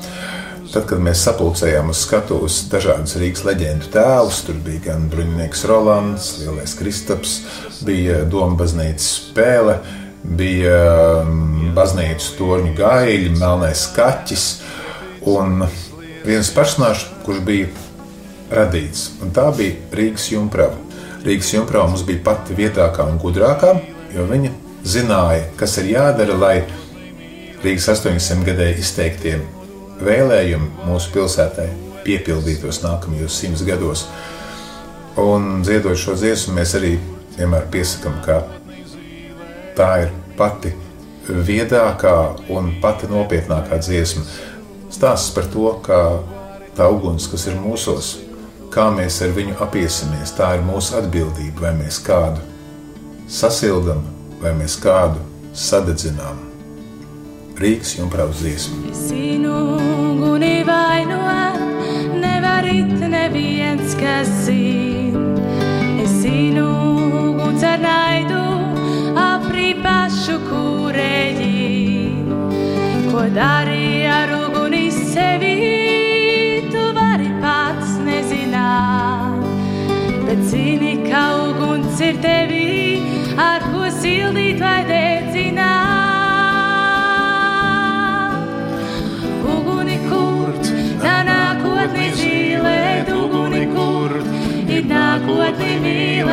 Tad, 0.68 0.84
kad 0.84 1.00
mēs 1.00 1.22
sapulcējām 1.24 1.88
uz 1.88 2.02
skatuves 2.04 2.58
dažādus 2.68 3.16
Rīgas 3.16 3.46
leģendu 3.48 3.88
tēlus, 3.94 4.42
tur 4.44 4.58
bija 4.60 4.90
gan 4.90 5.06
Bruņinieks 5.08 5.64
Rolands, 5.70 6.26
Lielais 6.42 6.74
Kristaps, 6.76 7.38
bija 7.88 8.20
Doma 8.28 8.58
baznīcas 8.60 9.06
spēle, 9.14 9.78
bija 10.36 10.76
um, 11.22 11.70
baznīcas 11.76 12.34
torņu 12.36 12.74
gaļi, 12.76 13.32
melnais 13.38 13.86
kaķis 13.96 14.44
un 15.32 15.64
viens 16.26 16.50
personāžs, 16.52 17.06
kurš 17.24 17.40
bija 17.48 17.70
radīts. 18.52 19.14
Un 19.24 19.32
tā 19.32 19.48
bija 19.56 19.78
Rīgas 19.96 20.28
jumprava. 20.34 20.76
Rīgas 21.24 21.54
jumprava 21.56 21.88
mums 21.88 22.04
bija 22.08 22.26
pati 22.28 22.56
vietākā 22.58 23.08
un 23.08 23.16
gudrākā, 23.22 23.72
jo 24.12 24.28
viņa 24.28 24.52
zināja, 24.84 25.48
kas 25.56 25.80
ir 25.80 25.94
jādara, 25.94 26.36
lai 26.38 26.54
Rīgas 27.58 27.88
800 27.90 28.44
gadēji 28.46 28.78
izteiktie 28.78 29.32
vēlējumi 29.98 30.86
mūsu 30.86 31.10
pilsētai 31.16 31.66
piepildītos 32.04 32.84
nākamajos 32.84 33.34
simts 33.40 33.64
gados. 33.66 34.04
Un 35.18 35.64
dziedot 35.66 35.98
šo 35.98 36.14
dziesmu, 36.14 36.54
mēs 36.54 36.76
arī 36.78 36.92
vienmēr 37.34 37.66
piesakām, 37.72 38.20
ka 38.22 38.44
tā 39.74 39.90
ir 40.04 40.14
pati 40.38 40.70
viedākā 41.26 42.14
un 42.54 42.76
pati 42.82 43.10
nopietnākā 43.10 43.80
dziesma. 43.82 44.22
Stāsts 44.94 45.34
par 45.34 45.50
to, 45.50 45.72
kā 45.82 46.02
tā 46.78 46.86
uguns, 46.94 47.26
kas 47.26 47.48
ir 47.50 47.58
mūsos, 47.58 48.14
kā 48.70 48.86
mēs 48.94 49.18
ar 49.26 49.34
viņu 49.34 49.58
apiesimies, 49.66 50.36
tā 50.38 50.54
ir 50.56 50.66
mūsu 50.68 50.94
atbildība, 51.02 51.66
vai 51.66 51.74
mēs 51.82 51.98
kādu 52.06 52.38
sasildām, 53.26 54.06
vai 54.38 54.54
mēs 54.62 54.78
kādu 54.78 55.26
sadedzinām. 55.58 56.47
Rīgas 57.58 57.96
jumpraus 57.98 58.38
dziesma. 58.38 58.92
Zinu, 58.94 59.52
guni 60.20 60.62
vainot, 60.62 61.58
nevar 62.22 62.62
it 62.70 63.02
neviens, 63.10 63.96
kas 63.98 64.30
zin. 64.46 65.16
Es 65.98 66.12
zinu, 66.22 66.68
guns 67.40 67.64
ar 67.66 67.82
naidu, 67.82 68.44
aprī 69.18 69.72
pašu 69.82 70.38
kurēji. 70.46 72.14
Ko 73.10 73.26
darīja 73.34 74.22
ar 74.22 74.34
uguni 74.38 74.86
sevi, 74.94 75.58
tu 76.70 76.86
vari 76.94 77.30
pats 77.42 77.98
nezināt. 78.06 79.42
Bet 80.30 80.46
zini, 80.46 80.94
ka 81.10 81.26
uguns 81.50 81.98
ir 82.06 82.22
tevi, 82.22 83.02
ar 83.34 83.66
ko 83.72 83.90
sildīt 83.98 84.62
vai 84.62 84.82
dedzināt. 84.86 85.17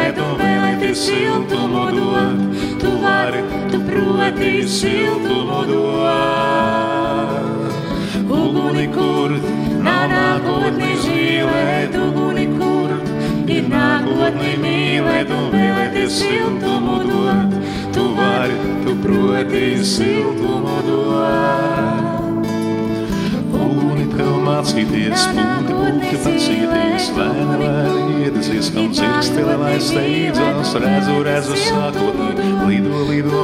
Mīlēt 0.06 0.20
un 0.22 0.36
vēlēties 0.38 1.00
siltumu 1.02 1.86
dot. 1.96 2.38
Tu 2.78 2.90
vari, 3.02 3.42
tu 3.72 3.80
proti 3.82 4.68
siltumu 4.68 5.66
dot. 5.66 7.32
Uguni 8.30 8.88
kurt, 8.94 9.42
tā 9.82 10.08
nākotni 10.12 10.94
zīlēt, 11.02 11.96
uguni 11.98 12.46
kurt, 12.54 13.10
ir 13.50 13.66
nākotni 13.70 14.54
mīlēt 14.62 15.30
un 15.34 15.50
vēlēties 15.56 16.20
siltumu 16.22 17.02
dot. 17.10 17.58
Tu 17.96 18.06
vari, 18.14 18.54
tu 18.86 18.96
proti 19.02 19.84
siltumu 19.84 20.82
dot. 20.86 22.25
Tev 24.16 24.36
mācīties, 24.46 25.24
pūti 25.68 26.20
pacīties, 26.24 27.08
lēni, 27.18 27.56
lēni 27.60 28.14
iedesies, 28.24 28.70
kam 28.72 28.88
dzirkstele, 28.94 29.58
lai 29.60 29.74
steidzās, 29.84 30.72
redzu, 30.80 31.16
redzu, 31.26 31.58
sākot, 31.60 32.22
lido, 32.70 33.02
lido, 33.10 33.42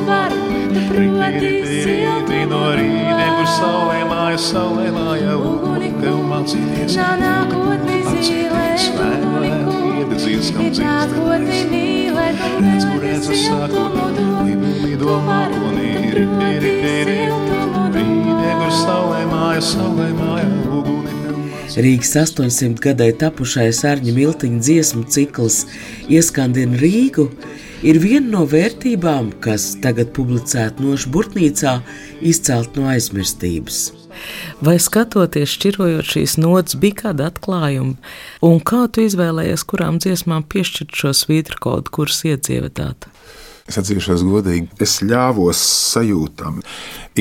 rīti, 0.96 1.52
rīti, 1.90 2.40
no 2.54 2.62
rītiem, 2.80 3.34
kur 3.36 3.52
saulē 3.58 4.00
māja, 4.14 4.40
saulē 4.46 4.88
māja, 4.96 5.36
uguni 5.36 5.92
tev 5.98 6.24
mācīties, 6.32 6.96
pacīties, 8.08 8.88
lēni, 8.96 9.36
lēni 9.44 9.78
iedesies, 10.06 10.54
kam 10.56 10.72
dzirkstele, 10.72 12.32
redzu, 12.64 12.96
redzu, 13.04 13.44
sākot, 13.44 14.02
lido, 14.48 14.74
lido, 14.88 15.20
rīti, 15.76 16.26
rītiem, 16.64 17.40
kur 17.76 17.81
saulē 18.72 19.24
māja, 19.30 19.62
saulē 19.64 20.10
māja, 20.16 20.48
uguni. 20.72 21.12
Rīgas 21.72 22.12
800 22.20 22.82
gadai 22.84 23.12
tapušais 23.16 23.80
Arņa 23.88 24.14
Miltiņa 24.16 24.60
dziesmu 24.64 25.06
cikls 25.12 25.62
Ieskandina 26.12 26.80
Rīgu 26.82 27.30
ir 27.88 28.00
viena 28.04 28.28
no 28.36 28.44
vērtībām, 28.50 29.32
kas 29.44 29.72
tagad 29.84 30.12
publicēta 30.16 30.84
nošu 30.84 31.12
burtnīcā, 31.14 31.78
izcelt 32.20 32.76
no 32.76 32.90
aizmirstības. 32.92 33.82
Vai 34.62 34.76
skatoties, 34.84 35.56
šķirojot 35.56 36.12
šīs 36.14 36.36
nots, 36.42 36.76
bija 36.78 37.06
kāda 37.06 37.32
atklājuma, 37.32 37.96
un 38.46 38.60
kā 38.60 38.84
tu 38.92 39.08
izvēlējies, 39.08 39.64
kurām 39.68 40.02
dziesmām 40.04 40.44
piešķirt 40.52 41.00
šo 41.04 41.16
svītru 41.16 41.64
kodu, 41.64 41.96
kuras 41.96 42.20
iedzīvotāt? 42.28 43.08
Es 43.70 43.78
atzīšos 43.82 44.26
godīgi, 44.26 44.70
es 44.82 45.00
ļāvos 45.06 45.62
sajūtām. 45.94 46.62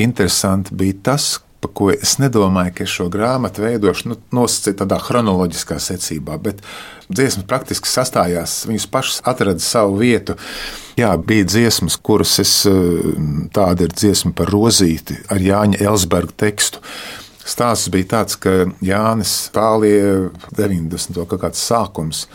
Interesanti 0.01 0.75
bija 0.77 0.97
tas, 1.11 1.35
par 1.61 1.71
ko 1.77 1.91
es 1.93 2.15
nedomāju, 2.21 2.73
ka 2.75 2.85
es 2.85 2.93
šo 2.95 3.07
grāmatu 3.13 3.61
veidošu 3.63 4.09
nu, 4.09 4.17
nosacīt 4.33 4.79
tādā 4.81 4.97
chronoloģiskā 5.01 5.77
secībā, 5.81 6.39
bet 6.41 6.63
dziesmas 7.11 7.45
praktiski 7.49 7.89
sastājās, 7.91 8.63
viņas 8.69 8.87
pašas 8.91 9.21
atrada 9.29 9.61
savu 9.63 9.99
vietu. 10.01 10.37
Jā, 10.97 11.13
bija 11.17 11.45
dziesmas, 11.47 11.99
kuras 12.01 12.37
es 12.41 12.55
tāda 13.53 13.85
ir 13.87 13.93
dziesma 13.93 14.33
par 14.37 14.49
rozīti 14.53 15.19
ar 15.31 15.43
Jāņa 15.43 15.83
Elsberga 15.85 16.33
tekstu. 16.47 16.81
Stāsts 17.41 17.89
bija 17.93 18.09
tāds, 18.15 18.37
ka 18.41 18.67
Jānis 18.85 19.35
Tālie 19.53 20.31
90. 20.57 21.17
kaut 21.25 21.41
kāds 21.41 21.61
sākums 21.61 22.27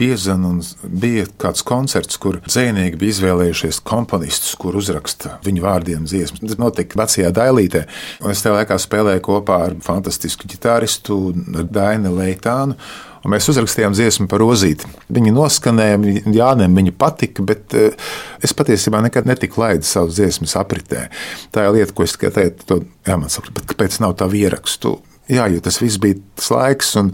piezvanīja, 0.00 0.50
un 0.52 0.92
bija 1.00 1.26
kāds 1.40 1.64
koncerts, 1.66 2.18
kur 2.20 2.38
dzinieki 2.44 3.00
bija 3.00 3.14
izvēlējušies 3.14 3.80
komponistus, 3.86 4.54
kur 4.60 4.76
uzraksta 4.78 5.38
viņu 5.46 5.64
vārdiem 5.64 6.06
dziesmas. 6.08 6.44
Tas 6.44 6.60
notika 6.60 7.00
vecajā 7.02 7.32
dailītē, 7.34 7.86
un 8.22 8.32
es 8.34 8.44
tajā 8.44 8.60
laikā 8.60 8.78
spēlēju 8.82 9.24
kopā 9.26 9.60
ar 9.70 9.76
fantastisku 9.84 10.48
ģitāristu 10.52 11.20
Dainu 11.72 12.16
Leitānu. 12.18 12.78
Un 13.26 13.32
mēs 13.32 13.48
uzrakstījām 13.50 13.90
dziesmu 13.96 14.28
par 14.30 14.38
rozīti. 14.38 14.86
Viņa 15.10 15.32
noskanēja, 15.34 15.96
Jānis 16.30 16.70
viņa 16.76 16.92
patika, 16.94 17.42
bet 17.42 17.74
eh, 17.74 17.96
es 18.38 18.54
patiesībā 18.54 19.00
nekad 19.02 19.26
netiku 19.26 19.64
laidis 19.64 19.90
savas 19.96 20.14
dziesmas 20.14 20.54
apritē. 20.60 21.08
Tā 21.50 21.64
ir 21.66 21.74
lieta, 21.74 21.90
ko 21.96 22.06
es 22.06 22.14
tikai 22.14 22.30
teicu, 22.36 22.84
jā, 23.02 23.16
man 23.18 23.32
saka, 23.32 23.50
kāpēc 23.72 23.98
nav 24.04 24.14
tā 24.20 24.30
ierakstu? 24.30 25.00
Jā, 25.26 25.48
jo 25.50 25.58
tas 25.58 25.80
viss 25.82 25.98
bija 25.98 26.20
tas 26.38 26.52
laiks, 26.54 26.92
un, 27.00 27.10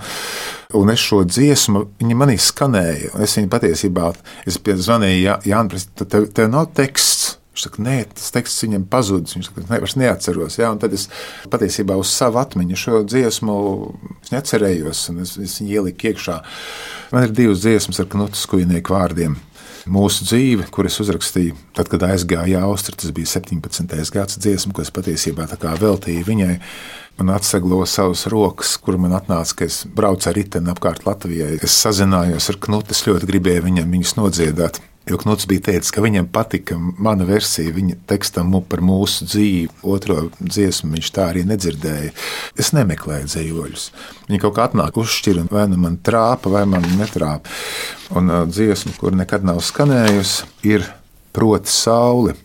un 0.78 0.92
es 0.92 1.02
šo 1.02 1.22
dziesmu, 1.28 1.84
viņa 2.00 2.16
manī 2.18 2.38
skanēja. 2.40 3.12
Es 3.24 3.36
viņu 3.38 3.50
patiesībā, 3.52 4.10
es 4.48 4.58
zvanīju 4.86 5.38
Jānis, 5.48 5.88
tev, 6.02 6.28
tev 6.34 6.50
nav 6.52 6.72
teksts. 6.76 7.36
Viņš 7.52 7.66
saka, 7.66 7.82
nē, 7.84 7.96
tas 8.16 8.32
teksts 8.32 8.64
viņam 8.64 8.86
pazudis. 8.88 9.36
Viņš 9.36 9.50
saka, 9.50 9.80
es 9.84 9.96
neatceros. 10.00 10.56
Ja? 10.56 10.70
Un 10.72 10.80
tad 10.80 10.94
es 10.96 11.08
patiesībā 11.52 11.98
uz 12.00 12.08
savu 12.08 12.40
atmiņu 12.40 12.78
šo 12.80 13.02
dziesmu 13.04 13.56
neatcerējos, 14.32 15.02
un 15.12 15.20
es, 15.26 15.36
es 15.36 15.58
viņu 15.60 15.76
ieliku 15.76 16.12
iekšā. 16.12 16.38
Man 17.12 17.28
ir 17.28 17.34
divas 17.36 17.60
dziesmas 17.60 18.00
ar 18.00 18.08
knutas 18.12 18.46
kujnieku 18.48 18.96
vārdiem. 18.96 19.36
Mūsu 19.90 20.26
dzīve, 20.28 20.68
kuras 20.70 21.00
uzrakstīju, 21.02 21.56
tad, 21.74 21.88
kad 21.90 22.04
aizgāja 22.06 22.60
Austrija, 22.68 23.00
tas 23.02 23.10
bija 23.14 23.30
17. 23.32 23.96
gads 24.14 24.38
dziesma, 24.38 24.74
ko 24.76 24.84
es 24.84 24.92
patiesībā 24.94 25.48
veltīju 25.80 26.26
viņai. 26.28 26.58
Man 27.18 27.32
atseglo 27.34 27.82
savas 27.86 28.24
rokas, 28.30 28.76
kur 28.80 28.96
man 28.98 29.12
atnāca, 29.16 29.58
ka 29.58 29.66
es 29.66 29.82
braucu 29.84 30.30
ar 30.30 30.38
riteni 30.38 30.70
apkārt 30.72 31.04
Latvijai. 31.04 31.58
Es 31.62 31.74
sazinājos 31.82 32.48
ar 32.48 32.60
Knutu, 32.62 32.94
es 32.94 33.04
ļoti 33.08 33.28
gribēju 33.28 33.66
viņam 33.66 33.98
viņus 33.98 34.16
nodziedāt. 34.20 34.80
Jo 35.10 35.18
Knuts 35.18 35.48
bija 35.50 35.64
teicis, 35.66 35.90
ka 35.90 36.02
viņam 36.04 36.28
patika 36.30 36.76
mana 36.78 37.26
versija, 37.26 37.72
viņa 37.74 37.96
tekstam 38.06 38.52
par 38.70 38.84
mūsu 38.86 39.26
dzīvi. 39.26 39.80
Otro 39.82 40.28
dziesmu 40.38 40.92
viņš 40.94 41.10
tā 41.16 41.26
arī 41.32 41.42
nedzirdēja. 41.48 42.12
Es 42.54 42.70
nemeklēju 42.76 43.26
dzējoļus. 43.32 43.88
Viņi 44.28 44.40
kaut 44.44 44.54
kā 44.58 44.68
atnāk 44.70 45.00
uzšķira, 45.02 45.48
vai 45.50 45.66
nu 45.72 45.80
man 45.82 45.98
trāpa, 46.06 46.52
vai 46.54 46.62
man 46.70 46.86
netrāpa. 47.00 47.50
Un 48.14 48.30
uh, 48.30 48.44
dziesma, 48.46 48.94
kur 49.00 49.16
nekad 49.18 49.46
nav 49.48 49.58
skanējusi, 49.64 50.48
ir 50.70 50.86
Proti 51.32 51.72
saule. 51.72 52.36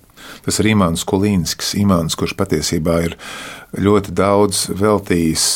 Tas 0.46 0.62
ir 0.62 0.72
Imants 0.72 1.04
Kulīnskis, 1.08 1.74
Imants, 1.78 2.16
kurš 2.16 2.34
patiesībā 2.40 3.02
ir 3.04 3.18
ļoti 3.76 4.14
daudz 4.16 4.70
veltījis 4.72 5.48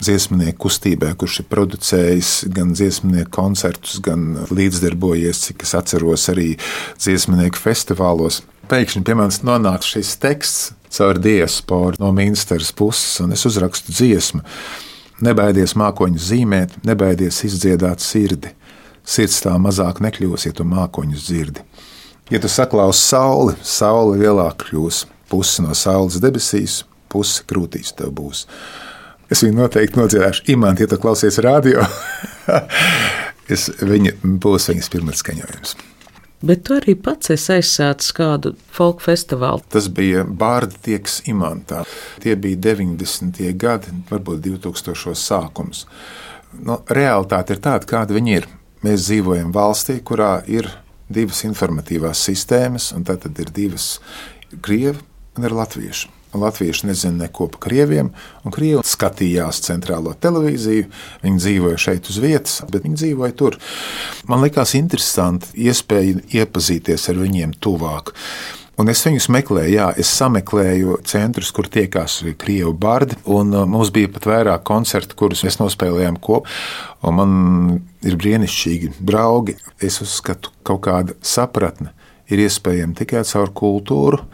dziesmnieku 0.00 0.66
kustībai, 0.66 1.12
kurš 1.18 1.42
ir 1.42 1.48
producējis 1.52 2.32
gan 2.54 2.74
dziesmnieku 2.76 3.30
koncertus, 3.34 4.00
gan 4.04 4.46
līdzdarbojies, 4.50 5.44
cik 5.48 5.64
es 5.66 5.74
atceros, 5.78 6.28
arī 6.32 6.54
dziesmnieku 7.00 7.60
festivālos. 7.60 8.42
Pēkšņi 8.70 9.02
pie 9.06 9.16
manis 9.18 9.40
nonāca 9.46 9.96
šis 9.96 10.14
teksts 10.22 10.70
caur 10.90 11.18
diasporu 11.22 11.98
no 12.02 12.12
ministras 12.14 12.72
puses, 12.72 13.20
un 13.22 13.34
es 13.34 13.44
uzrakstu 13.46 13.94
dziesmu. 13.94 14.42
Nebaidies 15.20 15.76
mākoņus 15.76 16.28
zīmēt, 16.30 16.76
nebaidies 16.88 17.42
izdziedāt 17.46 18.00
sirdi. 18.02 18.54
Sirds 19.04 19.40
tā 19.44 19.56
mazāk 19.60 20.00
nekļūs, 20.04 20.46
ja 20.48 20.54
tu 20.56 20.64
mākoņus 20.68 21.26
dzirdi. 21.26 21.64
Ja 22.30 22.38
tu 22.40 22.48
saklausi 22.48 23.02
sauli, 23.10 23.56
saule 23.66 24.20
lielāk 24.20 24.68
kļūs. 24.68 25.04
Pusi 25.30 25.62
no 25.62 25.74
saules 25.78 26.18
debesīs, 26.22 26.80
pusi 27.10 27.44
krūtīs 27.46 27.92
tev 27.98 28.14
būs. 28.16 28.46
Es 29.30 29.44
viņu 29.44 29.60
noteikti 29.60 30.00
nodziedāšu. 30.00 30.48
Imants, 30.54 30.82
ja 30.82 30.90
tu 30.90 30.98
klausies 31.00 31.38
radio, 31.44 31.84
es, 33.54 33.68
viņa 33.78 34.16
būs 34.22 34.70
viņas 34.72 34.90
pirmais 34.92 35.22
skaņojums. 35.22 35.76
Bet 36.40 36.62
tu 36.64 36.72
arī 36.78 36.94
pats 36.96 37.30
esi 37.34 37.52
aizsācis 37.58 38.14
kādu 38.16 38.54
folk 38.72 39.02
festivālu. 39.04 39.60
Tas 39.68 39.90
bija 39.92 40.24
Bārda 40.24 40.78
tieks 40.86 41.18
imantā. 41.28 41.82
Tie 42.24 42.32
bija 42.40 42.56
90. 42.72 43.42
gadi, 43.60 43.92
varbūt 44.08 44.40
2000. 44.46 45.12
sākums. 45.20 45.84
Nu, 46.56 46.78
realitāte 46.88 47.54
ir 47.54 47.60
tāda, 47.62 47.86
kāda 47.86 48.16
viņi 48.16 48.38
ir. 48.38 48.48
Mēs 48.80 49.04
dzīvojam 49.04 49.52
valstī, 49.52 49.98
kurā 50.00 50.38
ir 50.48 50.70
divas 51.12 51.44
informatīvās 51.44 52.24
sistēmas, 52.24 52.88
un 52.96 53.04
tad 53.04 53.28
ir 53.28 53.52
divas 53.52 53.98
krievi 54.64 54.96
un 55.36 55.44
ir 55.46 55.54
latvieši. 55.54 56.19
Latvieši 56.34 56.86
nezina 56.86 57.24
neko 57.24 57.48
par 57.50 57.64
krieviem, 57.66 58.12
un 58.46 58.54
krievi 58.54 58.84
skatījās 58.86 59.62
centrālo 59.64 60.12
televīziju. 60.14 60.86
Viņi 61.24 61.42
dzīvoja 61.42 61.80
šeit 61.80 62.10
uz 62.12 62.20
vietas, 62.22 62.60
bet 62.70 62.86
viņi 62.86 63.00
dzīvoja 63.02 63.36
tur. 63.36 63.58
Man 64.30 64.44
likās 64.44 64.76
interesanti 64.78 65.50
iespēja 65.66 66.22
iepazīties 66.42 67.08
ar 67.10 67.20
viņiem 67.24 67.56
tuvāk. 67.58 68.14
Un 68.80 68.88
es 68.88 69.02
viņus 69.04 69.26
meklēju, 69.34 69.72
jā, 69.74 69.86
es 70.00 70.08
sameklēju 70.16 71.00
centrus, 71.08 71.50
kur 71.52 71.66
tiekās 71.68 72.20
krievu 72.40 72.72
bardi. 72.72 73.18
Uh, 73.26 73.42
mums 73.44 73.90
bija 73.92 74.08
pat 74.14 74.28
vairāk 74.30 74.64
koncertu, 74.70 75.18
kurus 75.20 75.42
mēs 75.44 75.58
nospēlējām 75.60 76.16
kopā. 76.22 76.48
Man 77.12 77.82
ir 78.06 78.16
brīnišķīgi 78.20 78.94
draugi. 79.04 79.58
Es 79.84 80.00
uzskatu, 80.00 80.54
ka 80.54 80.70
kaut 80.72 80.84
kāda 80.86 81.18
sapratne 81.20 81.92
ir 82.30 82.42
iespējama 82.46 82.96
tikai 82.98 83.22
caur 83.28 83.52
kultūru. 83.56 84.24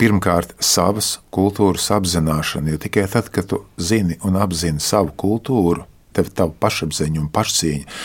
Pirmkārt, 0.00 0.54
savas 0.60 1.16
kultūras 1.34 1.88
apzināšanu, 1.96 2.74
jo 2.74 2.80
tikai 2.86 3.06
tad, 3.12 3.30
kad 3.34 3.48
tu 3.50 3.62
zini 3.76 4.18
un 4.26 4.38
apzini 4.40 4.82
savu 4.82 5.14
kultūru, 5.16 5.86
tev 6.16 6.30
ir 6.32 6.56
pašapziņa 6.62 7.22
un 7.22 7.30
pašcieņa. 7.32 8.00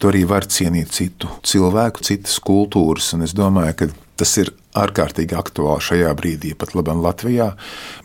Tu 0.00 0.08
arī 0.08 0.22
vari 0.24 0.48
cienīt 0.48 0.94
citu 0.96 1.28
cilvēku, 1.44 2.00
citas 2.06 2.38
kultūras, 2.40 3.12
es 3.20 3.34
domāju, 3.36 3.74
ka 3.76 3.90
tas 4.20 4.32
ir 4.40 4.54
ārkārtīgi 4.76 5.36
aktuāli 5.36 5.84
šajā 5.84 6.14
brīdī, 6.16 6.54
pat 6.56 6.72
labam 6.78 7.02
Latvijā. 7.04 7.50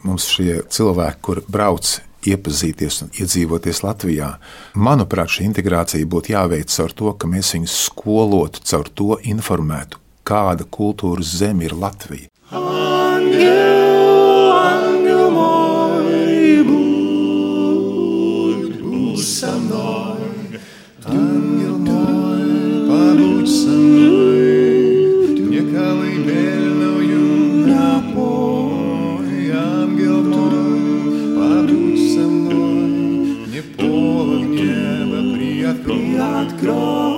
Mums 0.03 0.27
šie 0.33 0.59
cilvēki, 0.75 1.21
kur 1.23 1.41
brauc 1.47 1.87
iepazīties 2.25 3.01
un 3.05 3.11
iedzīvoties 3.15 3.83
Latvijā. 3.85 4.31
Manuprāt, 4.75 5.35
šī 5.35 5.45
integrācija 5.49 6.09
būtu 6.09 6.33
jāveic 6.33 6.73
caur 6.73 6.95
to, 6.99 7.13
ka 7.19 7.29
mēs 7.29 7.53
viņus 7.55 7.77
skolotu, 7.89 8.63
caur 8.65 8.89
to 8.89 9.19
informētu, 9.35 10.01
kāda 10.25 10.65
kultūras 10.77 11.29
zeme 11.39 11.67
ir 11.67 11.73
Latvija. 11.77 12.29
Angel, 12.49 13.43
angel 14.57 15.27
moj, 15.35 16.07
būd, 16.69 18.71
būd 18.81 19.19
sa 19.21 19.51
mnoj, 19.61 20.57
angel 21.05 21.77
moj, 21.85 22.45
pabudź 22.89 23.49
sa 23.53 23.75
mnoj, 23.81 24.43
niechaj 25.51 26.15
belnoju 26.29 27.25
napoj, 27.69 29.29
angel 29.61 30.19
moj, 30.31 30.57
pabudź 31.35 32.01
sa 32.13 32.25
mnoj, 32.31 32.89
nie 33.53 33.63
połowę 33.77 34.37
nieba, 34.55 35.19
przyjaciół, 35.35 36.01
odkryj. 36.39 37.14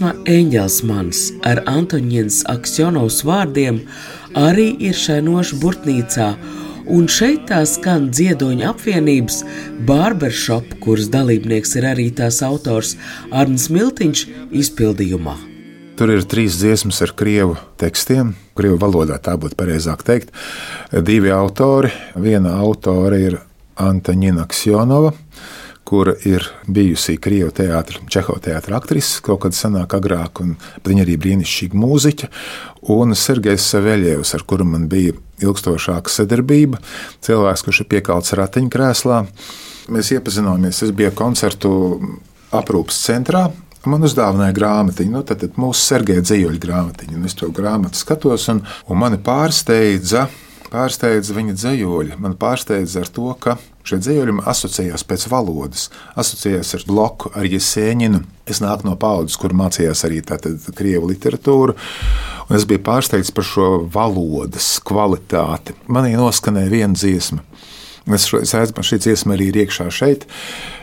Dziesma 0.00 0.32
Eņģels 0.32 0.76
mans 0.88 1.18
ar 1.44 1.58
Antoniņas 1.68 2.38
Aksjonovs 2.48 3.18
vārdiem 3.28 3.82
arī 4.32 4.70
ir 4.80 4.96
šai 4.96 5.18
nošu 5.26 5.58
burtnīcā, 5.60 6.28
un 6.88 7.04
šeit 7.04 7.42
tā 7.50 7.58
skan 7.68 8.06
dziedoņa 8.08 8.70
apvienības 8.70 9.42
Barbershop, 9.84 10.72
kuras 10.80 11.10
dalībnieks 11.12 11.76
ir 11.76 11.90
arī 11.90 12.08
tās 12.16 12.40
autors 12.40 12.94
Arns 13.28 13.68
Miltiņš 13.68 14.24
izpildījumā. 14.62 15.36
Tur 16.00 16.16
ir 16.16 16.24
trīs 16.24 16.56
dziesmas 16.56 17.04
ar 17.04 17.12
krievu 17.12 17.60
tekstiem, 17.76 18.32
krievu 18.56 18.80
valodā 18.80 19.20
tā 19.20 19.36
būtu 19.36 19.60
pareizāk 19.60 20.00
teikt. 20.08 20.32
Divi 20.96 21.28
autori. 21.28 21.92
Viena 22.16 22.56
autore 22.56 23.20
ir 23.28 23.42
Antaņina 23.76 24.48
Aksjonova, 24.48 25.12
kura 25.88 26.14
ir 26.28 26.46
bijusi 26.70 27.16
Krievijas 27.22 27.56
teātris, 27.58 28.02
Čehovas 28.10 28.44
teātris 28.44 28.76
aktrise 28.76 29.22
kaut 29.26 29.42
kad 29.44 29.56
senāk, 29.56 29.96
agrāk, 29.98 30.42
un 30.44 30.54
viņa 30.86 31.06
arī 31.06 31.16
brīnišķīga 31.20 31.80
mūziķa, 31.80 32.30
un 32.94 33.16
Sergejs 33.18 33.70
Saveļevs, 33.72 34.34
ar 34.38 34.44
kuru 34.48 34.68
man 34.68 34.86
bija 34.92 35.16
ilgstošāka 35.42 36.12
sadarbība, 36.12 36.78
cilvēks, 37.24 37.64
kurš 37.66 37.82
ir 37.84 37.90
piekalts 37.96 38.36
ratiņkrēslā. 38.38 39.24
Mēs 39.90 40.12
iepazināmies, 40.14 40.84
es 40.86 40.94
biju 40.94 41.10
koncertu 41.18 41.72
aprūpas 42.54 43.02
centrā, 43.08 43.48
Man 43.88 44.04
uzdāvināja 44.04 44.52
grāmatiņu, 44.52 45.12
nu, 45.14 45.20
tad, 45.24 45.40
tad 45.40 45.54
mūsu 45.56 45.80
Sergeja 45.80 46.20
dzīvoļu 46.20 46.60
grāmatiņu. 46.60 47.20
Es 47.24 47.36
to 47.38 47.46
grāmatu 47.56 47.96
skatos, 47.96 48.44
un, 48.52 48.60
un 48.92 48.98
mani 49.00 49.16
pārsteidza, 49.24 50.26
pārsteidza 50.68 51.36
viņa 51.38 51.54
dzīvoļi. 51.56 52.18
Man 52.20 52.36
pārsteidza 52.40 53.00
ar 53.06 53.08
to, 53.16 53.30
ka 53.40 53.56
Šie 53.86 53.96
dzīvļi 54.02 54.42
asociējās 54.50 55.04
pēc 55.08 55.24
valodas, 55.32 55.86
asociējās 56.20 56.74
ar 56.76 56.84
bloku, 56.88 57.30
ar 57.34 57.48
Jēzeņinu. 57.48 58.20
Es 58.50 58.60
nāku 58.60 58.88
no 58.88 58.96
paudzes, 59.00 59.38
kur 59.40 59.54
mācījās 59.56 60.04
arī 60.08 60.20
krievu 60.76 61.08
literatūru, 61.10 61.76
un 62.48 62.56
es 62.58 62.66
biju 62.68 62.82
pārsteigts 62.86 63.32
par 63.34 63.46
šo 63.46 63.68
valodas 63.94 64.74
kvalitāti. 64.84 65.76
Manī 65.88 66.16
noskanēja 66.18 66.74
viena 66.74 66.98
dziesma. 66.98 67.44
Es, 68.08 68.24
es 68.32 68.54
aizbraucu, 68.56 68.88
šī 68.88 68.98
dziesma 69.04 69.34
arī 69.36 69.50
ir 69.50 69.58
iekšā 69.60 69.86
šeit. 69.92 70.24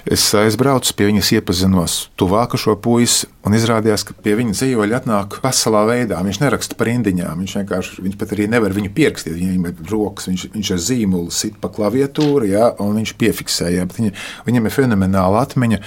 Es 0.08 0.24
aizbraucu 0.38 0.94
pie 0.96 1.08
viņas, 1.10 1.32
iepazinos 1.36 1.96
tuvāk 2.20 2.54
ar 2.56 2.62
šo 2.62 2.76
puisi, 2.80 3.28
un 3.48 3.56
izrādījās, 3.58 4.06
ka 4.08 4.16
pie 4.24 4.36
viņa 4.38 4.54
dzīvoļa 4.54 5.00
atnāk 5.02 5.40
veselā 5.44 5.82
veidā. 5.90 6.20
Viņš 6.24 6.40
neraksta 6.44 6.78
par 6.80 6.92
indiņām, 6.94 7.42
viņš 7.42 7.56
vienkārši, 7.60 8.04
viņš 8.06 8.18
pat 8.22 8.36
arī 8.36 8.48
nevar 8.54 8.76
viņu 8.78 8.94
pierakstīt. 8.96 9.36
Viņam 9.36 9.66
ir 9.72 9.92
rokas, 9.92 10.30
viņš, 10.30 10.46
viņš 10.54 10.74
ar 10.76 10.84
zīmolu 10.88 11.34
sit 11.34 11.58
pa 11.62 11.72
klaviatūru, 11.74 12.48
ja, 12.54 12.70
un 12.84 13.00
viņš 13.02 13.16
piefiksēja. 13.20 13.88
Viņa, 13.98 14.14
viņam 14.48 14.70
ir 14.70 14.78
fenomenāla 14.78 15.42
atmiņa. 15.48 15.82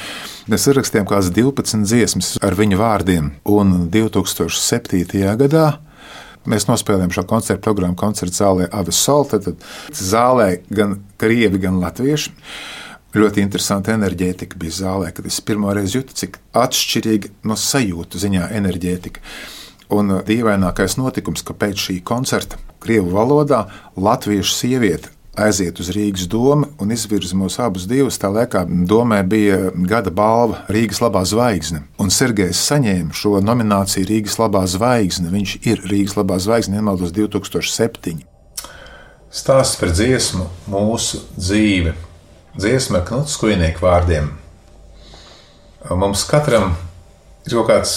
Mēs 0.50 0.66
rakstījām 0.80 1.06
kādas 1.08 1.30
12 1.36 1.86
dziesmas 1.86 2.34
ar 2.42 2.58
viņa 2.58 2.80
vārdiem, 2.80 3.32
un 3.48 3.86
2007. 3.94 5.06
gadā 5.40 5.68
Mēs 6.48 6.64
nospēlējām 6.70 7.12
šo 7.12 7.26
koncertu 7.28 7.62
programmu 7.66 7.98
koncerta 8.00 8.38
zālē 8.44 8.68
Avis 8.72 9.00
Solta. 9.04 9.40
Tad 9.44 9.60
zālē 9.96 10.62
gan 10.72 10.96
krievi, 11.20 11.60
gan 11.60 11.80
latvieši. 11.82 12.32
Ļoti 13.10 13.42
interesanta 13.42 13.92
enerģētika 13.96 14.58
bija 14.60 14.78
zālē, 14.84 15.10
kad 15.12 15.26
es 15.26 15.40
pirmo 15.42 15.72
reizi 15.74 15.98
jūtu, 15.98 16.14
cik 16.16 16.38
atšķirīga 16.56 17.32
no 17.50 17.58
sajūtu 17.58 18.22
ziņā 18.22 18.52
enerģētika. 18.56 19.22
Un 19.90 20.20
dīvainākais 20.22 20.94
notikums, 21.00 21.42
ka 21.42 21.56
pēc 21.58 21.88
šī 21.88 21.96
koncerta 22.06 22.60
Krievijas 22.80 23.16
valodā 23.16 23.64
latviešu 23.98 24.54
sieviete 24.54 25.10
aiziet 25.38 25.78
uz 25.80 25.90
Rīgas 25.94 26.26
domu 26.30 26.68
un 26.80 26.90
izvirza 26.92 27.36
mūs 27.38 27.58
abus 27.62 27.86
divus. 27.90 28.18
Tā 28.20 28.30
laikā 28.32 28.64
domē 28.88 29.20
bija 29.28 29.70
gada 29.88 30.10
balva 30.10 30.64
Rīgas 30.72 31.00
labā 31.02 31.22
zvaigzne. 31.28 31.84
Un 32.00 32.10
Sergejs 32.10 32.60
saņēma 32.66 33.14
šo 33.16 33.38
nomināciju 33.44 34.08
Rīgas 34.08 34.38
labā 34.40 34.64
zvaigzne. 34.70 35.30
Viņš 35.32 35.56
ir 35.70 35.82
Rīgas 35.90 36.16
labā 36.18 36.40
zvaigzne, 36.42 36.78
nemaldos 36.78 37.14
2007. 37.16 38.24
Stāsts 39.30 39.78
par 39.78 39.92
dziesmu, 39.94 40.48
mūsu 40.70 41.22
dzīve. 41.38 41.94
Dziesma 42.58 42.98
ar 42.98 43.06
Knuts 43.06 43.36
Kujnieku 43.38 43.84
vārdiem. 43.86 44.32
Mums 45.96 46.26
katram 46.28 46.74
ir 47.46 47.54
kaut 47.54 47.70
kāds 47.70 47.92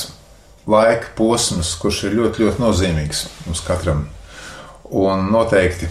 laika 0.70 1.10
posms, 1.18 1.74
kurš 1.82 2.06
ir 2.08 2.20
ļoti, 2.20 2.46
ļoti 2.46 2.62
nozīmīgs 2.62 3.26
mums 3.48 3.64
katram. 3.66 4.06
Un 4.94 5.26
noteikti 5.34 5.90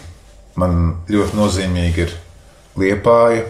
Man 0.61 0.79
ļoti 1.09 1.37
nozīmīgi 1.39 2.05
ir 2.05 2.15
liepāja, 2.79 3.47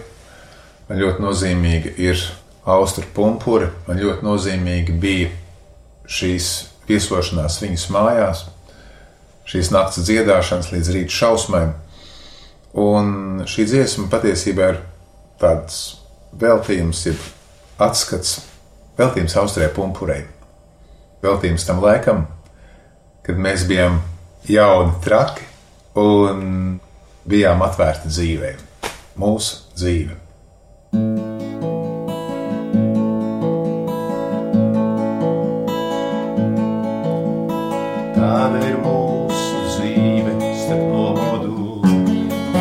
man 0.87 1.01
ļoti 1.01 1.23
nozīmīgi 1.23 1.95
ir 2.05 2.21
austra 2.63 3.03
pumpura, 3.15 3.71
man 3.87 3.99
ļoti 3.99 4.23
nozīmīgi 4.23 4.95
bija 4.99 5.31
šīs 6.07 6.51
viesošanās 6.87 7.59
viņas 7.63 7.87
mājās, 7.91 8.45
šīs 9.47 9.71
naktas 9.73 10.07
dziedāšanas 10.07 10.71
līdz 10.71 10.93
rīta 10.95 11.17
šausmēm. 11.17 11.73
Un 12.79 13.43
šī 13.47 13.67
dziesma 13.69 14.07
patiesībā 14.09 14.69
ir 14.73 14.79
tāds 15.41 15.81
veltījums, 16.39 17.03
jeb 17.05 17.19
atskats, 17.83 18.39
veltījums 18.97 19.35
austrē 19.37 19.67
pumpurei. 19.75 20.23
Veltījums 21.23 21.67
tam 21.67 21.83
laikam, 21.83 22.25
kad 23.23 23.39
mēs 23.39 23.67
bijām 23.69 23.99
jauni, 24.49 24.95
traki 25.03 25.45
un 25.99 26.79
bijām 27.29 27.61
atvērti 27.63 28.11
dzīvē, 28.11 28.51
mūsu 29.19 29.61
dzīve. 29.77 30.17
Tāda 38.17 38.59
ir 38.67 38.75
mūsu 38.83 39.63
dzīve, 39.69 40.35
starp 40.65 40.83
nomodu 40.91 41.79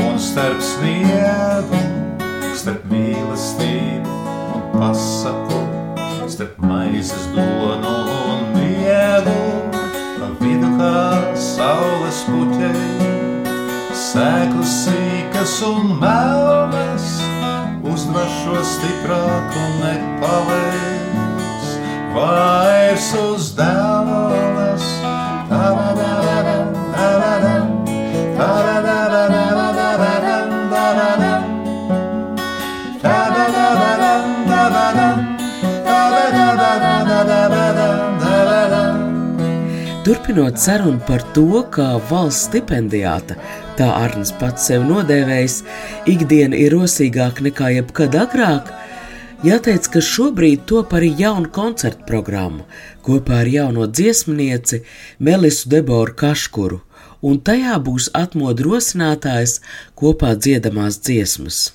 un 0.03 0.23
starp 0.23 0.63
sniegu, 0.63 1.83
starp 2.59 2.87
mīlestību 2.93 4.19
un 4.55 4.67
pasaku, 4.77 5.63
starp 6.31 6.63
maizes 6.63 7.27
donu 7.35 7.97
un 8.37 8.47
miegu, 8.55 9.39
pa 10.21 10.31
vidu 10.39 10.71
kā 10.79 10.97
saules 11.51 12.23
puķei 12.31 13.11
sīkas 14.13 14.52
un 15.63 15.95
melnas, 16.01 17.07
uzdrošo 17.87 18.63
stiprāk 18.67 19.59
un 19.63 19.73
nepaliec, 19.85 21.71
vairs 22.17 23.13
uz 23.23 23.53
dēlonas. 23.59 24.43
Turpinot 40.03 40.59
sarunu 40.59 40.99
par 41.07 41.23
to, 41.31 41.63
kā 41.71 41.93
valsts 42.09 42.49
stipendijāta, 42.49 43.37
tā 43.79 43.89
Arnēs 43.97 44.33
pats 44.41 44.67
sev 44.69 44.85
nodēvējis, 44.89 45.57
ikdiena 46.11 46.59
ir 46.59 46.75
rosīgāka 46.77 47.45
nekā 47.47 47.67
jebkad 47.79 48.17
agrāk. 48.19 48.73
Jāteic, 49.43 49.89
ka 49.91 50.01
šobrīd 50.05 50.67
top 50.71 50.93
arī 50.95 51.09
jauna 51.19 51.49
koncerta 51.51 52.05
programma 52.07 52.63
kopā 53.03 53.41
ar 53.43 53.49
jauno 53.51 53.89
dziesmnieci 53.91 54.85
Melisu 55.19 55.69
Deboru 55.73 56.15
Kaškuru, 56.15 56.79
un 57.27 57.41
tajā 57.43 57.75
būs 57.83 58.07
atmodu 58.15 58.63
rosinātājs 58.69 59.59
kopā 59.99 60.37
dziedamās 60.39 61.01
dziesmas. 61.03 61.73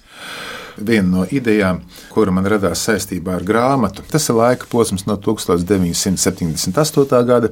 Viena 0.78 1.10
no 1.10 1.26
idejām, 1.26 1.82
kura 2.14 2.30
man 2.32 2.46
radās 2.46 2.86
saistībā 2.86 3.34
ar 3.40 3.44
grāmatu, 3.44 4.02
tas 4.12 4.30
ir 4.30 4.36
laika 4.38 4.66
posms 4.70 5.06
no 5.10 5.18
1978. 5.18 7.26
gada 7.28 7.50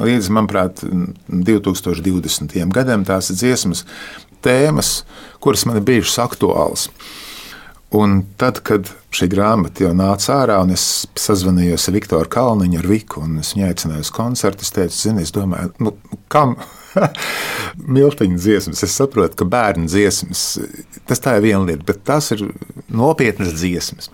līdz, 0.00 0.30
manuprāt, 0.34 0.82
2020. 1.28 2.56
gadam. 2.74 3.04
Tās 3.06 3.30
ir 3.30 3.38
dziesmas, 3.40 3.84
tēmas, 4.44 4.96
kuras 5.42 5.66
man 5.68 5.80
ir 5.80 5.86
bijušas 5.86 6.20
aktuālas. 6.24 6.88
Un 7.94 8.24
tad, 8.40 8.58
kad 8.66 8.88
šī 9.14 9.28
grāmata 9.30 9.84
jau 9.84 9.92
nāca 9.94 10.40
ārā, 10.40 10.56
un 10.64 10.72
es 10.74 11.04
sazvanījos 11.20 11.84
ar 11.86 11.94
Viktoru 11.94 12.30
Kalniņu, 12.32 12.80
ar 12.80 12.88
Viku, 12.90 13.22
un 13.22 13.36
es 13.38 13.52
viņu 13.54 13.68
aicināju 13.68 14.02
uz 14.02 14.10
koncertu, 14.14 14.66
es 14.66 14.74
teicu, 14.74 14.96
zini, 14.98 15.22
es 15.22 15.30
domāju, 15.34 15.70
nu, 15.84 15.92
kam 16.32 16.56
miltiņa 17.98 18.40
dziesmas? 18.40 18.82
Es 18.82 18.96
saprotu, 18.98 19.38
ka 19.38 19.46
bērnu 19.46 19.86
dziesmas, 19.86 20.42
tas 21.06 21.22
tā 21.22 21.36
ir 21.38 21.46
viena 21.46 21.62
lieta, 21.68 21.86
bet 21.86 22.02
tas 22.08 22.32
ir 22.34 22.48
nopietnas 22.90 23.54
dziesmas. 23.54 24.10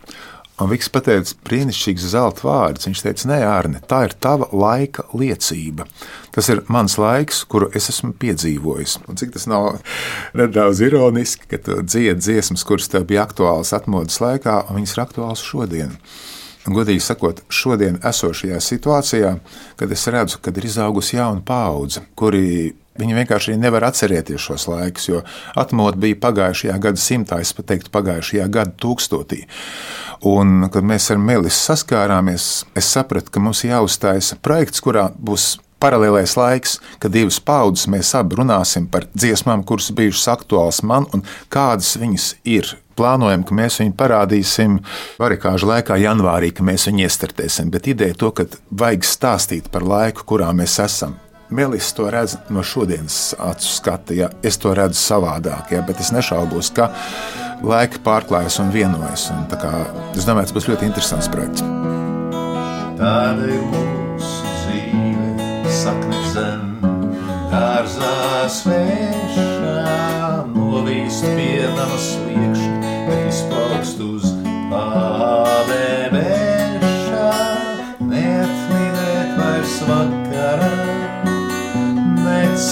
Un 0.61 0.69
Viks 0.69 0.91
pateica, 0.93 1.37
brīnišķīgs 1.49 2.11
zelta 2.13 2.45
vārds. 2.45 2.85
Viņš 2.85 3.03
teica, 3.05 3.29
nē, 3.31 3.39
Arne, 3.49 3.81
tā 3.89 4.03
ir 4.05 4.15
tava 4.21 4.51
laika 4.53 5.07
liecība. 5.17 5.87
Tas 6.35 6.51
ir 6.53 6.61
mans 6.69 6.99
laiks, 7.01 7.43
kuru 7.49 7.71
es 7.77 7.89
esmu 7.93 8.13
piedzīvojis. 8.21 8.99
Un 9.09 9.21
cik 9.21 9.33
tas 9.37 9.49
nav 9.49 9.79
nedaudz 10.37 10.83
ironiski, 10.85 11.49
ka 11.49 11.63
tu 11.65 11.79
dziedi 11.81 12.21
dziesmas, 12.21 12.67
kuras 12.69 12.91
tev 12.93 13.09
bija 13.09 13.25
aktuālas 13.25 13.73
atmodas 13.77 14.21
laikā, 14.21 14.59
un 14.69 14.83
viņas 14.83 14.95
ir 14.97 15.03
aktuālas 15.07 15.47
šodien. 15.47 15.97
Un, 16.69 16.77
godīgi 16.77 17.01
sakot, 17.01 17.41
šodien 17.49 17.97
esošajā 18.05 18.61
situācijā, 18.61 19.33
kad 19.81 19.97
es 19.97 20.05
redzu, 20.13 20.43
ka 20.45 20.53
ir 20.53 20.69
izaugusi 20.69 21.17
jauna 21.17 21.41
paudze, 21.41 22.05
kuri 22.21 22.75
Viņi 23.01 23.17
vienkārši 23.17 23.57
nevar 23.61 23.87
atcerēties 23.89 24.43
šos 24.45 24.67
laikus, 24.71 25.09
jo 25.09 25.23
atmodu 25.59 26.03
bija 26.05 26.19
pagājušajā 26.21 26.77
gadsimtā, 26.85 27.41
es 27.41 27.55
pat 27.57 27.71
teiktu, 27.73 27.93
pagājušajā 27.95 28.51
gada 28.53 28.77
tūkstotī. 28.81 29.47
Un, 30.29 30.69
kad 30.73 30.85
mēs 30.85 31.09
ar 31.15 31.21
Melis 31.23 31.57
saskārāmies, 31.65 32.51
es 32.77 32.93
sapratu, 32.93 33.33
ka 33.33 33.41
mums 33.41 33.65
jāuzstājas 33.65 34.35
projekts, 34.45 34.85
kurā 34.85 35.09
būs 35.17 35.55
paralēlais 35.81 36.37
laiks, 36.37 36.77
kad 37.01 37.15
divas 37.15 37.41
paudzes 37.41 37.89
mēs 37.91 38.13
abi 38.19 38.37
runāsim 38.41 38.87
par 38.93 39.09
dziesmām, 39.15 39.65
kuras 39.65 39.91
bijušas 39.97 40.29
aktuālas 40.35 40.83
man 40.85 41.09
un 41.17 41.25
kādas 41.53 41.97
viņas 42.01 42.35
ir. 42.45 42.69
Plānojam, 43.01 43.47
ka 43.49 43.57
mēs 43.57 43.79
viņu 43.81 43.97
parādīsim 43.97 44.77
varikāžu 45.21 45.71
laikā, 45.71 45.97
janvārī, 46.03 46.53
kad 46.53 46.69
mēs 46.69 46.85
viņu 46.91 47.07
iestartēsim. 47.07 47.73
Bet 47.73 47.89
ideja 47.89 48.19
to, 48.21 48.29
ka 48.37 48.45
vajag 48.69 49.09
stāstīt 49.09 49.73
par 49.73 49.89
laiku, 49.89 50.27
kurā 50.29 50.53
mēs 50.53 50.77
esam. 50.85 51.17
Melis 51.51 51.93
to 51.93 52.07
redz 52.11 52.37
no 52.49 52.63
šodienas 52.63 53.35
acu 53.39 53.67
skata. 53.67 54.15
Ja? 54.15 54.29
Es 54.43 54.59
to 54.63 54.75
redzu 54.75 54.99
savādāk, 55.01 55.73
ja? 55.75 55.83
bet 55.87 55.99
es 56.01 56.13
nešaubos, 56.15 56.71
ka 56.75 56.91
laika 57.67 57.99
pārklājas 58.05 58.61
un 58.63 58.71
vienojas. 58.75 59.29
Un 59.35 59.49
kā, 59.51 59.73
es 60.15 60.29
domāju, 60.29 60.51
tas 60.51 60.57
būs 60.57 60.69
ļoti 60.71 60.87
interesants 60.91 61.31
projekts. 61.33 61.67
Tāda 63.01 63.49
ir 63.49 63.63
mūsu 63.73 64.55
dzīve, 64.61 65.49
sakne 65.81 66.21
zem, 66.35 66.65
dārzā 67.51 68.47
svešā, 68.61 69.87
novīst 70.55 71.25
pie 71.35 71.65
nama 71.75 71.99
sliekšņa, 72.07 72.95
bet 73.09 73.27
izplaukst 73.33 73.99
uz 74.07 74.25
pāvēbēšā, 74.71 76.10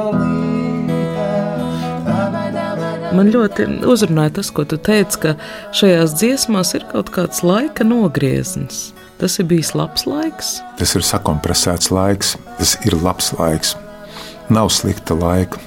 Man 3.16 3.30
ļoti 3.32 3.68
uzrunāja 3.86 4.34
tas, 4.40 4.50
ko 4.50 4.62
tu 4.68 4.76
teici, 4.82 5.16
ka 5.22 5.30
šajās 5.76 6.10
dziesmās 6.18 6.74
ir 6.76 6.84
kaut 6.90 7.08
kāds 7.14 7.44
laika 7.46 7.86
nogrieznis. 7.86 8.90
Tas 9.16 9.38
ir 9.40 9.46
bijis 9.48 9.70
labs 9.78 10.04
laiks. 10.04 10.58
Tas 10.76 10.90
ir 10.98 11.02
sakompresēts 11.06 11.88
laiks, 11.94 12.34
tas 12.58 12.74
ir 12.84 12.98
labs 13.00 13.30
laiks. 13.38 13.72
Nav 14.52 14.68
slikta 14.74 15.16
laika. 15.16 15.62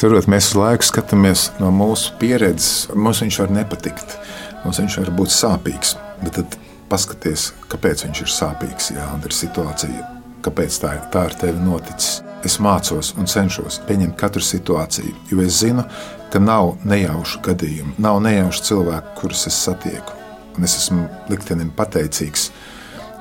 Cerot, 0.00 0.26
mēs 0.28 0.52
uz 0.52 0.56
laiku 0.60 0.84
skatāmies 0.86 1.50
no 1.60 1.68
mūsu 1.72 2.14
pieredzes, 2.20 2.88
mums 2.96 3.20
viņš 3.24 3.36
var 3.42 3.50
nepatikt. 3.58 4.16
Mums 4.64 4.80
viņš 4.82 5.00
var 5.02 5.12
būt 5.18 5.32
sāpīgs, 5.34 5.96
bet 6.22 6.38
tad 6.38 6.56
paskaties, 6.90 7.50
kāpēc 7.70 8.06
viņš 8.06 8.22
ir 8.22 8.32
sāpīgs. 8.32 8.92
Jā, 8.96 9.06
un 9.14 9.24
ir 9.26 9.34
situācija, 9.34 10.06
kāpēc 10.46 10.78
tā, 10.82 10.94
ir, 10.98 11.04
tā 11.14 11.26
ar 11.28 11.36
tevi 11.38 11.62
noticis. 11.62 12.20
Es 12.46 12.60
mācos 12.62 13.12
un 13.18 13.26
cenšos 13.30 13.80
pieņemt 13.88 14.14
katru 14.20 14.42
situāciju, 14.44 15.14
jo 15.32 15.40
es 15.42 15.62
zinu, 15.62 15.86
ka 16.30 16.42
nav 16.42 16.76
nejaušu 16.86 17.40
gadījumu, 17.46 17.96
nav 18.02 18.20
nejaušu 18.26 18.66
cilvēku, 18.68 19.14
kurus 19.20 19.46
es 19.50 19.58
satieku. 19.66 20.14
Un 20.56 20.66
es 20.68 20.76
esmu 20.78 21.08
liktenim 21.30 21.72
pateicīgs, 21.76 22.50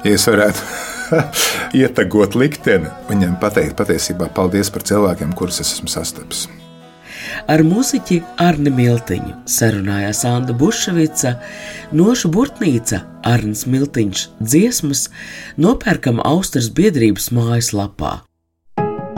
ja 0.06 0.14
es 0.16 0.28
varētu 0.30 0.68
ietegot 1.82 2.38
likteni, 2.40 2.92
viņiem 3.10 3.40
pateikt 3.42 3.78
patiesībā 3.80 4.30
paldies 4.36 4.72
par 4.72 4.86
cilvēkiem, 4.88 5.34
kurus 5.38 5.64
es 5.64 5.74
esmu 5.78 5.92
sastapis. 5.92 6.46
Ar 7.52 7.64
muzeķi 7.66 8.22
Arni 8.42 8.72
Miltiņu 8.74 9.34
sarunājās 9.50 10.24
Anna 10.30 10.56
Bušvica, 10.58 11.36
Nošu 11.96 12.32
Burtnīca, 12.34 13.02
Arnis 13.26 13.66
Miltiņš 13.70 14.28
dziesmas 14.42 15.08
nopērkam 15.62 16.24
Austras 16.26 16.72
biedrības 16.74 17.32
mājaslapā. 17.36 18.20